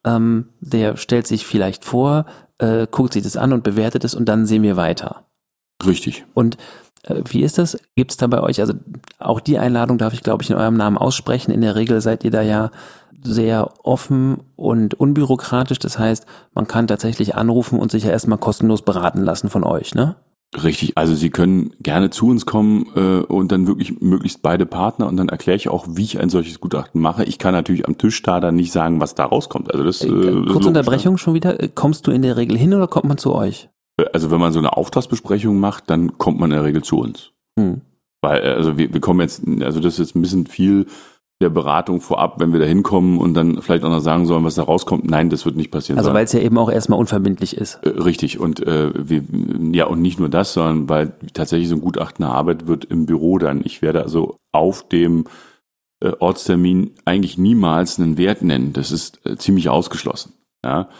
ähm, 0.04 0.48
der 0.60 0.96
stellt 0.96 1.26
sich 1.26 1.46
vielleicht 1.46 1.84
vor, 1.84 2.26
äh, 2.58 2.86
guckt 2.90 3.12
sich 3.12 3.22
das 3.22 3.36
an 3.36 3.52
und 3.52 3.62
bewertet 3.62 4.04
es 4.04 4.14
und 4.14 4.28
dann 4.28 4.46
sehen 4.46 4.62
wir 4.62 4.76
weiter. 4.76 5.26
Richtig. 5.86 6.26
Und 6.34 6.56
äh, 7.04 7.22
wie 7.28 7.42
ist 7.42 7.58
das? 7.58 7.78
Gibt 7.96 8.12
es 8.12 8.16
da 8.16 8.26
bei 8.26 8.40
euch, 8.40 8.60
also 8.60 8.74
auch 9.18 9.40
die 9.40 9.58
Einladung 9.58 9.98
darf 9.98 10.14
ich, 10.14 10.22
glaube 10.22 10.42
ich, 10.42 10.50
in 10.50 10.56
eurem 10.56 10.76
Namen 10.76 10.96
aussprechen. 10.96 11.50
In 11.50 11.60
der 11.60 11.74
Regel 11.74 12.00
seid 12.00 12.24
ihr 12.24 12.30
da 12.30 12.42
ja 12.42 12.70
sehr 13.22 13.70
offen 13.82 14.38
und 14.56 14.94
unbürokratisch. 14.94 15.78
Das 15.78 15.98
heißt, 15.98 16.26
man 16.54 16.66
kann 16.66 16.86
tatsächlich 16.86 17.34
anrufen 17.34 17.78
und 17.78 17.90
sich 17.90 18.04
ja 18.04 18.10
erstmal 18.10 18.38
kostenlos 18.38 18.82
beraten 18.82 19.22
lassen 19.22 19.50
von 19.50 19.64
euch, 19.64 19.94
ne? 19.94 20.16
Richtig, 20.64 20.98
also 20.98 21.14
Sie 21.14 21.30
können 21.30 21.70
gerne 21.80 22.10
zu 22.10 22.26
uns 22.26 22.44
kommen 22.44 22.86
äh, 22.96 23.20
und 23.20 23.52
dann 23.52 23.68
wirklich 23.68 24.00
möglichst 24.00 24.42
beide 24.42 24.66
Partner 24.66 25.06
und 25.06 25.16
dann 25.16 25.28
erkläre 25.28 25.54
ich 25.54 25.68
auch, 25.68 25.86
wie 25.90 26.02
ich 26.02 26.18
ein 26.18 26.28
solches 26.28 26.58
Gutachten 26.58 27.00
mache. 27.00 27.22
Ich 27.22 27.38
kann 27.38 27.52
natürlich 27.54 27.86
am 27.86 27.98
Tisch 27.98 28.20
da 28.22 28.40
dann 28.40 28.56
nicht 28.56 28.72
sagen, 28.72 29.00
was 29.00 29.14
da 29.14 29.26
rauskommt. 29.26 29.70
Also 29.70 29.84
das, 29.84 30.02
äh, 30.02 30.08
äh 30.08 30.46
Kurze 30.46 30.68
Unterbrechung 30.68 31.18
schon 31.18 31.34
wieder. 31.34 31.62
Äh, 31.62 31.68
kommst 31.72 32.08
du 32.08 32.10
in 32.10 32.22
der 32.22 32.36
Regel 32.36 32.58
hin 32.58 32.74
oder 32.74 32.88
kommt 32.88 33.06
man 33.06 33.16
zu 33.16 33.32
euch? 33.32 33.68
Äh, 33.96 34.06
also 34.12 34.32
wenn 34.32 34.40
man 34.40 34.52
so 34.52 34.58
eine 34.58 34.76
Auftragsbesprechung 34.76 35.60
macht, 35.60 35.88
dann 35.88 36.18
kommt 36.18 36.40
man 36.40 36.50
in 36.50 36.56
der 36.56 36.64
Regel 36.64 36.82
zu 36.82 36.98
uns. 36.98 37.30
Hm. 37.60 37.80
Weil, 38.22 38.42
also 38.42 38.76
wir, 38.76 38.92
wir 38.92 39.00
kommen 39.00 39.20
jetzt, 39.20 39.42
also 39.62 39.80
das 39.80 39.94
ist 39.94 39.98
jetzt 39.98 40.16
ein 40.16 40.22
bisschen 40.22 40.46
viel 40.46 40.86
der 41.40 41.48
Beratung 41.48 42.02
vorab, 42.02 42.38
wenn 42.38 42.52
wir 42.52 42.60
da 42.60 42.66
hinkommen 42.66 43.18
und 43.18 43.32
dann 43.32 43.62
vielleicht 43.62 43.82
auch 43.84 43.90
noch 43.90 44.00
sagen 44.00 44.26
sollen, 44.26 44.44
was 44.44 44.56
da 44.56 44.62
rauskommt. 44.62 45.10
Nein, 45.10 45.30
das 45.30 45.46
wird 45.46 45.56
nicht 45.56 45.70
passieren. 45.70 45.98
Also 45.98 46.12
weil 46.12 46.24
es 46.24 46.32
ja 46.34 46.40
eben 46.40 46.58
auch 46.58 46.70
erstmal 46.70 46.98
unverbindlich 46.98 47.56
ist. 47.56 47.76
Äh, 47.82 47.88
richtig. 47.88 48.38
Und 48.38 48.60
äh, 48.66 48.92
wir, 48.94 49.22
ja, 49.72 49.86
und 49.86 50.02
nicht 50.02 50.18
nur 50.18 50.28
das, 50.28 50.52
sondern 50.52 50.88
weil 50.90 51.14
tatsächlich 51.32 51.70
so 51.70 51.76
ein 51.76 51.80
Gutachten 51.80 52.26
erarbeitet 52.26 52.68
wird 52.68 52.84
im 52.84 53.06
Büro 53.06 53.38
dann. 53.38 53.62
Ich 53.64 53.80
werde 53.80 54.02
also 54.02 54.36
auf 54.52 54.86
dem 54.88 55.24
äh, 56.00 56.12
Ortstermin 56.18 56.90
eigentlich 57.06 57.38
niemals 57.38 57.98
einen 57.98 58.18
Wert 58.18 58.42
nennen. 58.42 58.74
Das 58.74 58.92
ist 58.92 59.24
äh, 59.24 59.36
ziemlich 59.36 59.70
ausgeschlossen. 59.70 60.34
Ja. 60.62 60.90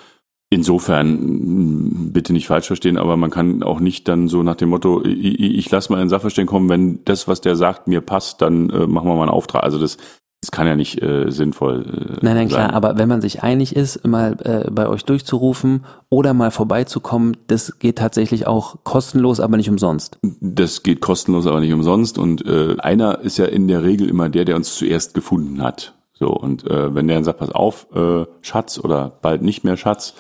Insofern 0.53 2.11
bitte 2.13 2.33
nicht 2.33 2.49
falsch 2.49 2.67
verstehen, 2.67 2.97
aber 2.97 3.17
man 3.17 3.31
kann 3.31 3.63
auch 3.63 3.79
nicht 3.79 4.09
dann 4.09 4.27
so 4.27 4.43
nach 4.43 4.57
dem 4.57 4.71
Motto, 4.71 5.05
ich, 5.05 5.41
ich 5.41 5.71
lasse 5.71 5.93
mal 5.93 6.01
einen 6.01 6.11
Sachverständigen 6.11 6.53
kommen, 6.53 6.69
wenn 6.69 7.05
das, 7.05 7.29
was 7.29 7.41
der 7.41 7.55
sagt, 7.55 7.87
mir 7.87 8.01
passt, 8.01 8.43
dann 8.43 8.69
äh, 8.71 8.87
machen 8.89 9.09
wir 9.09 9.15
mal 9.15 9.23
einen 9.23 9.31
Auftrag. 9.31 9.63
Also 9.63 9.79
das 9.79 9.97
das 10.41 10.51
kann 10.51 10.67
ja 10.67 10.75
nicht 10.75 11.03
äh, 11.03 11.31
sinnvoll 11.31 11.83
äh, 11.83 12.25
Nein, 12.25 12.35
nein, 12.35 12.49
sein. 12.49 12.49
klar, 12.49 12.73
aber 12.73 12.97
wenn 12.97 13.09
man 13.09 13.21
sich 13.21 13.43
einig 13.43 13.77
ist, 13.77 14.07
mal 14.07 14.37
äh, 14.43 14.71
bei 14.71 14.89
euch 14.89 15.05
durchzurufen 15.05 15.85
oder 16.09 16.33
mal 16.33 16.51
vorbeizukommen, 16.51 17.37
das 17.47 17.79
geht 17.79 17.99
tatsächlich 17.99 18.47
auch 18.47 18.83
kostenlos, 18.83 19.39
aber 19.39 19.59
nicht 19.59 19.69
umsonst. 19.69 20.19
Das 20.41 20.83
geht 20.83 21.03
kostenlos, 21.03 21.47
aber 21.47 21.61
nicht 21.61 21.75
umsonst. 21.75 22.17
Und 22.17 22.47
äh, 22.47 22.77
einer 22.79 23.21
ist 23.21 23.37
ja 23.37 23.45
in 23.45 23.69
der 23.69 23.83
Regel 23.83 24.09
immer 24.09 24.31
der, 24.31 24.47
der 24.47 24.57
uns 24.57 24.77
zuerst 24.77 25.13
gefunden 25.13 25.63
hat. 25.63 25.95
So, 26.15 26.29
und 26.29 26.67
äh, 26.67 26.95
wenn 26.95 27.07
der 27.07 27.17
dann 27.17 27.25
sagt, 27.25 27.39
pass 27.39 27.51
auf, 27.51 27.89
äh, 27.95 28.25
Schatz 28.41 28.79
oder 28.79 29.19
bald 29.21 29.43
nicht 29.43 29.63
mehr 29.65 29.77
Schatz, 29.77 30.15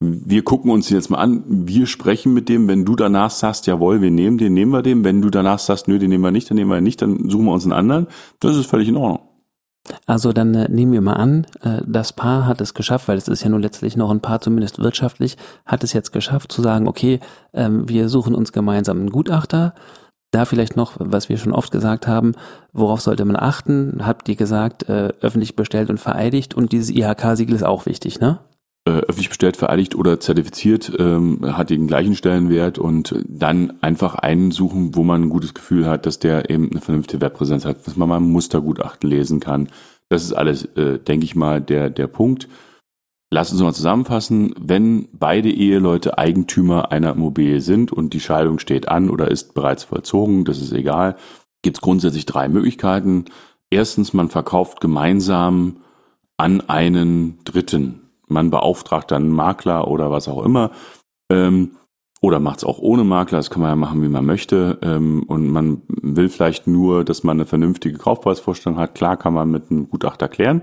wir 0.00 0.42
gucken 0.42 0.70
uns 0.70 0.90
jetzt 0.90 1.08
mal 1.10 1.18
an, 1.18 1.42
wir 1.46 1.86
sprechen 1.86 2.34
mit 2.34 2.48
dem, 2.48 2.68
wenn 2.68 2.84
du 2.84 2.96
danach 2.96 3.30
sagst, 3.30 3.66
jawohl, 3.66 4.02
wir 4.02 4.10
nehmen 4.10 4.36
den, 4.36 4.52
nehmen 4.52 4.72
wir 4.72 4.82
den, 4.82 5.04
wenn 5.04 5.22
du 5.22 5.30
danach 5.30 5.58
sagst, 5.58 5.88
nö, 5.88 5.98
den 5.98 6.10
nehmen 6.10 6.24
wir 6.24 6.30
nicht, 6.30 6.50
dann 6.50 6.56
nehmen 6.56 6.70
wir 6.70 6.78
ihn 6.78 6.84
nicht, 6.84 7.00
dann 7.00 7.30
suchen 7.30 7.46
wir 7.46 7.52
uns 7.52 7.64
einen 7.64 7.72
anderen, 7.72 8.06
das 8.40 8.56
ist 8.56 8.66
völlig 8.66 8.88
in 8.88 8.96
Ordnung. 8.96 9.20
Also 10.06 10.32
dann 10.32 10.54
äh, 10.54 10.68
nehmen 10.68 10.92
wir 10.92 11.00
mal 11.00 11.14
an, 11.14 11.46
äh, 11.62 11.80
das 11.86 12.12
Paar 12.12 12.46
hat 12.46 12.60
es 12.60 12.74
geschafft, 12.74 13.08
weil 13.08 13.16
es 13.16 13.28
ist 13.28 13.42
ja 13.42 13.48
nun 13.48 13.62
letztlich 13.62 13.96
noch 13.96 14.10
ein 14.10 14.20
Paar, 14.20 14.40
zumindest 14.40 14.80
wirtschaftlich, 14.80 15.36
hat 15.64 15.84
es 15.84 15.92
jetzt 15.92 16.12
geschafft 16.12 16.52
zu 16.52 16.60
sagen, 16.60 16.88
okay, 16.88 17.20
ähm, 17.54 17.88
wir 17.88 18.08
suchen 18.08 18.34
uns 18.34 18.52
gemeinsam 18.52 18.98
einen 18.98 19.10
Gutachter. 19.10 19.74
Da 20.32 20.44
vielleicht 20.44 20.76
noch, 20.76 20.94
was 20.98 21.28
wir 21.28 21.38
schon 21.38 21.52
oft 21.52 21.70
gesagt 21.70 22.08
haben, 22.08 22.34
worauf 22.72 23.00
sollte 23.00 23.24
man 23.24 23.36
achten? 23.36 24.00
Habt 24.04 24.28
ihr 24.28 24.36
gesagt, 24.36 24.88
äh, 24.88 25.12
öffentlich 25.20 25.56
bestellt 25.56 25.88
und 25.88 25.98
vereidigt 25.98 26.54
und 26.54 26.72
dieses 26.72 26.90
IHK-Siegel 26.90 27.54
ist 27.54 27.64
auch 27.64 27.86
wichtig, 27.86 28.20
ne? 28.20 28.40
Äh, 28.86 29.00
öffentlich 29.00 29.30
bestellt, 29.30 29.56
vereidigt 29.56 29.96
oder 29.96 30.20
zertifiziert, 30.20 30.92
ähm, 30.96 31.40
hat 31.56 31.70
den 31.70 31.88
gleichen 31.88 32.14
Stellenwert 32.14 32.78
und 32.78 33.16
dann 33.26 33.72
einfach 33.82 34.14
einen 34.14 34.52
suchen, 34.52 34.94
wo 34.94 35.02
man 35.02 35.22
ein 35.22 35.28
gutes 35.28 35.54
Gefühl 35.54 35.86
hat, 35.86 36.06
dass 36.06 36.20
der 36.20 36.50
eben 36.50 36.70
eine 36.70 36.80
vernünftige 36.80 37.20
Webpräsenz 37.20 37.64
hat, 37.64 37.84
dass 37.84 37.96
man 37.96 38.08
mal 38.08 38.18
ein 38.18 38.30
Mustergutachten 38.30 39.10
lesen 39.10 39.40
kann. 39.40 39.70
Das 40.08 40.22
ist 40.22 40.34
alles, 40.34 40.66
äh, 40.76 41.00
denke 41.00 41.24
ich 41.24 41.34
mal, 41.34 41.60
der, 41.60 41.90
der 41.90 42.06
Punkt. 42.06 42.48
Lass 43.28 43.50
uns 43.50 43.60
mal 43.60 43.74
zusammenfassen. 43.74 44.54
Wenn 44.56 45.08
beide 45.12 45.50
Eheleute 45.50 46.16
Eigentümer 46.16 46.92
einer 46.92 47.10
Immobilie 47.10 47.62
sind 47.62 47.90
und 47.90 48.14
die 48.14 48.20
Scheidung 48.20 48.60
steht 48.60 48.86
an 48.86 49.10
oder 49.10 49.32
ist 49.32 49.52
bereits 49.54 49.82
vollzogen, 49.82 50.44
das 50.44 50.62
ist 50.62 50.72
egal, 50.72 51.16
gibt 51.60 51.78
es 51.78 51.80
grundsätzlich 51.80 52.24
drei 52.24 52.48
Möglichkeiten. 52.48 53.24
Erstens, 53.68 54.14
man 54.14 54.28
verkauft 54.28 54.80
gemeinsam 54.80 55.78
an 56.36 56.60
einen 56.68 57.40
Dritten. 57.42 58.05
Man 58.26 58.50
beauftragt 58.50 59.10
dann 59.10 59.28
Makler 59.28 59.88
oder 59.88 60.10
was 60.10 60.28
auch 60.28 60.44
immer. 60.44 60.70
Ähm, 61.30 61.72
oder 62.22 62.40
macht 62.40 62.58
es 62.58 62.64
auch 62.64 62.78
ohne 62.78 63.04
Makler, 63.04 63.38
das 63.38 63.50
kann 63.50 63.62
man 63.62 63.70
ja 63.70 63.76
machen, 63.76 64.02
wie 64.02 64.08
man 64.08 64.24
möchte. 64.24 64.78
Ähm, 64.82 65.22
und 65.24 65.48
man 65.48 65.82
will 65.88 66.28
vielleicht 66.28 66.66
nur, 66.66 67.04
dass 67.04 67.24
man 67.24 67.36
eine 67.36 67.46
vernünftige 67.46 67.98
Kaufpreisvorstellung 67.98 68.78
hat. 68.78 68.94
Klar 68.94 69.16
kann 69.16 69.34
man 69.34 69.50
mit 69.50 69.70
einem 69.70 69.88
Gutachter 69.88 70.28
klären. 70.28 70.62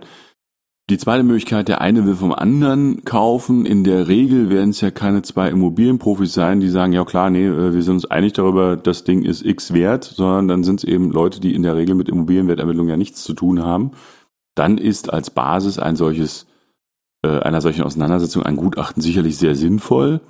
Die 0.90 0.98
zweite 0.98 1.24
Möglichkeit, 1.24 1.70
der 1.70 1.80
eine 1.80 2.06
will 2.06 2.16
vom 2.16 2.34
anderen 2.34 3.06
kaufen. 3.06 3.66
In 3.66 3.86
der 3.86 4.10
Regel 4.10 4.50
werden 4.50 4.72
es 4.72 4.82
ja 4.82 4.92
keine 4.92 5.22
zwei 5.22 5.48
Immobilienprofis 5.48 6.34
sein, 6.34 6.60
die 6.60 6.68
sagen, 6.68 6.92
ja 6.92 7.06
klar, 7.06 7.30
nee, 7.30 7.48
äh, 7.48 7.74
wir 7.74 7.82
sind 7.84 7.96
uns 7.96 8.06
einig 8.12 8.34
darüber, 8.34 8.76
das 8.76 9.06
Ding 9.06 9.24
ist 9.24 9.46
X 9.46 9.74
wert, 9.74 10.04
sondern 10.04 10.50
dann 10.50 10.64
sind 10.66 10.82
es 10.82 10.84
eben 10.84 11.12
Leute, 11.12 11.40
die 11.40 11.56
in 11.56 11.64
der 11.64 11.78
Regel 11.78 11.96
mit 11.96 12.10
Immobilienwertermittlung 12.10 12.90
ja 12.90 12.98
nichts 12.98 13.24
zu 13.24 13.34
tun 13.34 13.64
haben. 13.64 13.92
Dann 14.56 14.78
ist 14.78 15.12
als 15.12 15.30
Basis 15.30 15.80
ein 15.80 15.96
solches, 15.96 16.48
einer 17.28 17.62
solchen 17.62 17.84
Auseinandersetzung 17.84 18.44
ein 18.44 18.58
Gutachten 18.58 19.02
sicherlich 19.02 19.38
sehr 19.38 19.56
sinnvoll. 19.56 20.22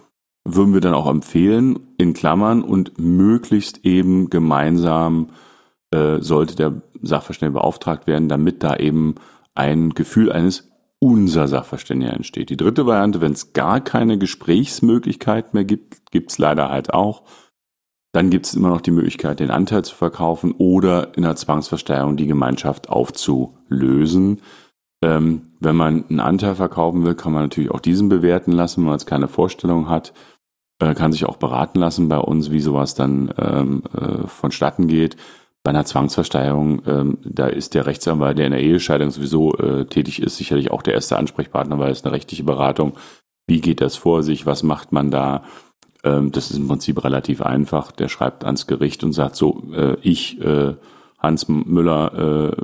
Würden 0.46 0.74
wir 0.74 0.82
dann 0.82 0.94
auch 0.94 1.10
empfehlen, 1.10 1.80
in 1.98 2.14
Klammern 2.14 2.64
und 2.64 3.00
möglichst 3.00 3.86
eben 3.86 4.30
gemeinsam 4.30 5.30
äh, 5.92 6.20
sollte 6.20 6.56
der 6.56 6.82
Sachverständige 7.02 7.60
beauftragt 7.60 8.08
werden, 8.08 8.28
damit 8.28 8.64
da 8.64 8.76
eben 8.76 9.16
ein 9.56 9.92
Gefühl 9.92 10.32
eines 10.32 10.70
unser 11.00 11.48
Sachverständiger 11.48 12.14
entsteht. 12.14 12.50
Die 12.50 12.58
dritte 12.58 12.86
Variante, 12.86 13.22
wenn 13.22 13.34
es 13.34 13.54
gar 13.54 13.82
keine 13.82 14.18
Gesprächsmöglichkeit 14.18 15.54
mehr 15.54 15.66
gibt, 15.66 16.12
gibt 16.12 16.32
es 16.32 16.38
leider 16.38 16.70
halt 16.70 16.94
auch. 16.94 17.24
Dann 18.14 18.30
gibt 18.30 18.46
es 18.46 18.54
immer 18.54 18.70
noch 18.70 18.82
die 18.82 18.92
Möglichkeit, 18.92 19.40
den 19.40 19.52
Anteil 19.52 19.84
zu 19.84 19.96
verkaufen 19.96 20.54
oder 20.58 21.16
in 21.18 21.24
der 21.24 21.36
Zwangsversteigerung 21.36 22.16
die 22.16 22.28
Gemeinschaft 22.28 22.90
aufzulösen. 22.90 24.42
Ähm, 25.04 25.42
wenn 25.60 25.76
man 25.76 26.06
einen 26.10 26.20
Anteil 26.22 26.56
verkaufen 26.56 27.04
will, 27.04 27.14
kann 27.14 27.34
man 27.34 27.44
natürlich 27.44 27.72
auch 27.72 27.82
diesen 27.82 28.08
bewerten 28.08 28.54
lassen, 28.54 28.82
wenn 28.82 28.86
man 28.86 28.94
jetzt 28.94 29.06
keine 29.06 29.28
Vorstellung 29.28 29.90
hat. 29.90 30.14
Äh, 30.80 30.94
kann 30.96 31.12
sich 31.12 31.26
auch 31.26 31.36
beraten 31.36 31.80
lassen 31.80 32.08
bei 32.08 32.18
uns, 32.18 32.52
wie 32.52 32.62
sowas 32.62 32.96
dann 32.96 33.34
ähm, 33.38 33.84
äh, 33.94 34.28
vonstatten 34.28 34.88
geht. 34.88 35.18
Bei 35.62 35.70
einer 35.70 35.86
Zwangsversteigerung, 35.86 36.82
ähm, 36.88 37.18
da 37.24 37.48
ist 37.48 37.74
der 37.74 37.86
Rechtsanwalt, 37.86 38.38
der 38.38 38.48
in 38.48 38.54
der 38.54 38.62
Ehescheidung 38.62 39.12
sowieso 39.12 39.54
äh, 39.56 39.86
tätig 39.86 40.22
ist, 40.22 40.38
sicherlich 40.38 40.72
auch 40.72 40.82
der 40.82 40.94
erste 40.94 41.18
Ansprechpartner, 41.18 41.80
weil 41.80 41.92
es 41.92 42.04
eine 42.04 42.14
rechtliche 42.14 42.44
Beratung. 42.44 42.94
Wie 43.46 43.60
geht 43.60 43.82
das 43.82 43.98
vor 43.98 44.24
sich? 44.24 44.46
Was 44.46 44.64
macht 44.64 44.94
man 44.94 45.12
da? 45.12 45.44
Ähm, 46.06 46.32
das 46.32 46.50
ist 46.50 46.58
im 46.58 46.68
Prinzip 46.68 47.04
relativ 47.04 47.42
einfach. 47.42 47.92
Der 47.92 48.08
schreibt 48.08 48.46
ans 48.46 48.68
Gericht 48.68 49.04
und 49.04 49.12
sagt 49.12 49.36
so, 49.36 49.64
äh, 49.74 49.98
ich, 50.02 50.40
äh, 50.42 50.76
Hans 51.18 51.48
Müller, 51.48 52.52
äh, 52.52 52.56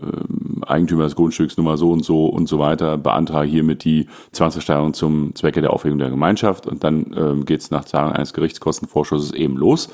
Eigentümer 0.69 1.03
des 1.03 1.15
Grundstücks 1.15 1.57
Nummer 1.57 1.77
so 1.77 1.91
und 1.91 2.03
so 2.03 2.27
und 2.27 2.47
so 2.47 2.59
weiter, 2.59 2.97
beantrage 2.97 3.49
hiermit 3.49 3.83
die 3.83 4.07
Zwangsversteigerung 4.31 4.93
zum 4.93 5.35
Zwecke 5.35 5.61
der 5.61 5.71
Aufhebung 5.73 5.99
der 5.99 6.09
Gemeinschaft 6.09 6.67
und 6.67 6.83
dann 6.83 7.13
ähm, 7.15 7.45
geht 7.45 7.61
es 7.61 7.71
nach 7.71 7.85
Zahlung 7.85 8.13
eines 8.13 8.33
Gerichtskostenvorschusses 8.33 9.31
eben 9.31 9.57
los. 9.57 9.89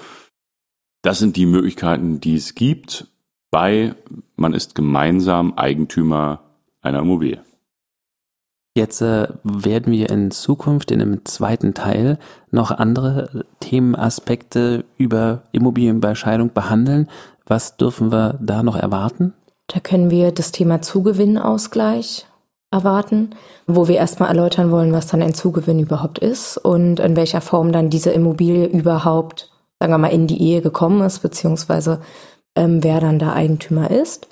Das 1.02 1.20
sind 1.20 1.36
die 1.36 1.46
Möglichkeiten, 1.46 2.20
die 2.20 2.36
es 2.36 2.56
gibt 2.56 3.08
bei, 3.52 3.96
man 4.36 4.54
ist 4.54 4.76
gemeinsam 4.76 5.54
Eigentümer 5.54 6.42
einer 6.82 7.00
Immobilie. 7.00 7.42
Jetzt 8.78 9.02
äh, 9.02 9.30
werden 9.44 9.94
wir 9.94 10.10
in 10.10 10.32
Zukunft 10.32 10.92
in 10.92 11.02
einem 11.02 11.24
zweiten 11.24 11.74
Teil 11.74 12.20
noch 12.52 12.72
andere 12.72 13.46
Themenaspekte 13.62 14.84
über 14.98 15.44
Immobilienbescheidung 15.54 16.52
behandeln. 16.52 17.08
Was 17.46 17.78
dürfen 17.78 18.12
wir 18.12 18.38
da 18.42 18.64
noch 18.64 18.76
erwarten? 18.76 19.34
Da 19.68 19.80
können 19.80 20.12
wir 20.12 20.32
das 20.32 20.52
Thema 20.52 20.82
Zugewinnausgleich 20.82 22.26
erwarten, 22.72 23.32
wo 23.68 23.88
wir 23.88 23.96
erstmal 23.96 24.30
erläutern 24.30 24.72
wollen, 24.72 24.94
was 24.94 25.08
dann 25.08 25.22
ein 25.22 25.34
Zugewinn 25.34 25.80
überhaupt 25.80 26.20
ist 26.20 26.58
und 26.58 27.00
in 27.00 27.16
welcher 27.16 27.42
Form 27.42 27.72
dann 27.72 27.90
diese 27.90 28.12
Immobilie 28.12 28.66
überhaupt 28.68 29.50
sagen 29.80 29.94
wir 29.94 29.98
mal, 29.98 30.08
in 30.08 30.28
die 30.28 30.42
Ehe 30.42 30.62
gekommen 30.62 31.02
ist, 31.02 31.20
beziehungsweise 31.20 32.02
ähm, 32.56 32.84
wer 32.84 33.00
dann 33.00 33.20
da 33.20 33.34
Eigentümer 33.34 33.92
ist. 33.92 34.28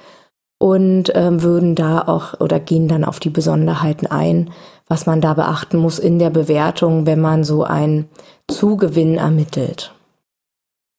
Und 0.59 1.11
ähm, 1.13 1.43
würden 1.43 1.75
da 1.75 2.03
auch 2.07 2.39
oder 2.39 2.59
gehen 2.59 2.87
dann 2.87 3.03
auf 3.03 3.19
die 3.19 3.29
Besonderheiten 3.29 4.07
ein, 4.07 4.49
was 4.87 5.05
man 5.05 5.19
da 5.19 5.33
beachten 5.33 5.77
muss 5.77 5.99
in 5.99 6.19
der 6.19 6.29
Bewertung, 6.29 7.05
wenn 7.05 7.19
man 7.19 7.43
so 7.43 7.63
einen 7.63 8.07
Zugewinn 8.47 9.15
ermittelt. 9.15 9.93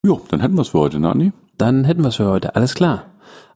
Jo, 0.05 0.21
dann 0.29 0.41
hätten 0.41 0.57
wir 0.57 0.63
es 0.63 0.69
für 0.69 0.81
heute, 0.81 1.01
Nani. 1.01 1.33
Dann 1.57 1.85
hätten 1.85 2.03
wir 2.03 2.09
es 2.09 2.17
für 2.17 2.29
heute. 2.29 2.55
Alles 2.57 2.75
klar. 2.75 3.05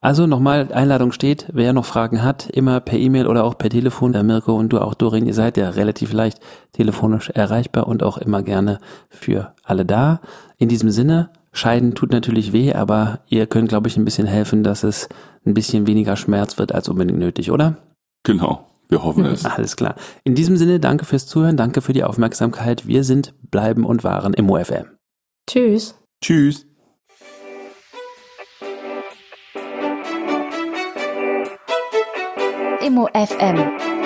Also 0.01 0.27
nochmal, 0.27 0.73
Einladung 0.73 1.13
steht, 1.13 1.47
wer 1.53 1.73
noch 1.73 1.85
Fragen 1.85 2.23
hat, 2.23 2.49
immer 2.51 2.81
per 2.81 2.99
E-Mail 2.99 3.27
oder 3.27 3.45
auch 3.45 3.59
per 3.59 3.71
Telefon. 3.71 4.13
Der 4.13 4.23
Mirko 4.23 4.55
und 4.55 4.73
du 4.73 4.79
auch, 4.81 4.95
Dorin, 4.95 5.27
ihr 5.27 5.35
seid 5.35 5.57
ja 5.57 5.71
relativ 5.71 6.13
leicht 6.13 6.41
telefonisch 6.73 7.31
erreichbar 7.31 7.89
und 7.89 8.03
auch 8.03 8.19
immer 8.19 8.43
gerne 8.43 8.79
für 9.09 9.55
alle 9.65 9.85
da. 9.85 10.21
In 10.57 10.69
diesem 10.69 10.91
Sinne, 10.91 11.31
Scheiden 11.53 11.95
tut 11.95 12.13
natürlich 12.13 12.53
weh, 12.53 12.73
aber 12.73 13.21
ihr 13.29 13.47
könnt, 13.47 13.69
glaube 13.69 13.89
ich, 13.89 13.97
ein 13.97 14.05
bisschen 14.05 14.27
helfen, 14.27 14.63
dass 14.63 14.85
es 14.85 15.09
ein 15.45 15.55
bisschen 15.55 15.87
weniger 15.87 16.17
Schmerz 16.17 16.59
wird 16.59 16.73
als 16.73 16.89
unbedingt 16.89 17.19
nötig, 17.19 17.51
oder? 17.51 17.77
Genau. 18.23 18.67
Wir 18.89 19.03
hoffen 19.03 19.27
es. 19.27 19.45
Alles 19.45 19.77
klar. 19.77 19.97
In 20.25 20.35
diesem 20.35 20.57
Sinne, 20.57 20.81
danke 20.81 21.05
fürs 21.05 21.27
Zuhören, 21.27 21.57
danke 21.57 21.83
für 21.83 21.93
die 21.93 22.05
Aufmerksamkeit. 22.05 22.87
Wir 22.87 23.05
sind, 23.05 23.35
bleiben 23.51 23.85
und 23.85 24.05
waren 24.05 24.35
im 24.35 24.49
OFM. 24.51 24.87
Tschüss. 25.49 25.99
Tschüss. 26.23 26.68
Immo 32.89 33.07
FM 33.13 33.98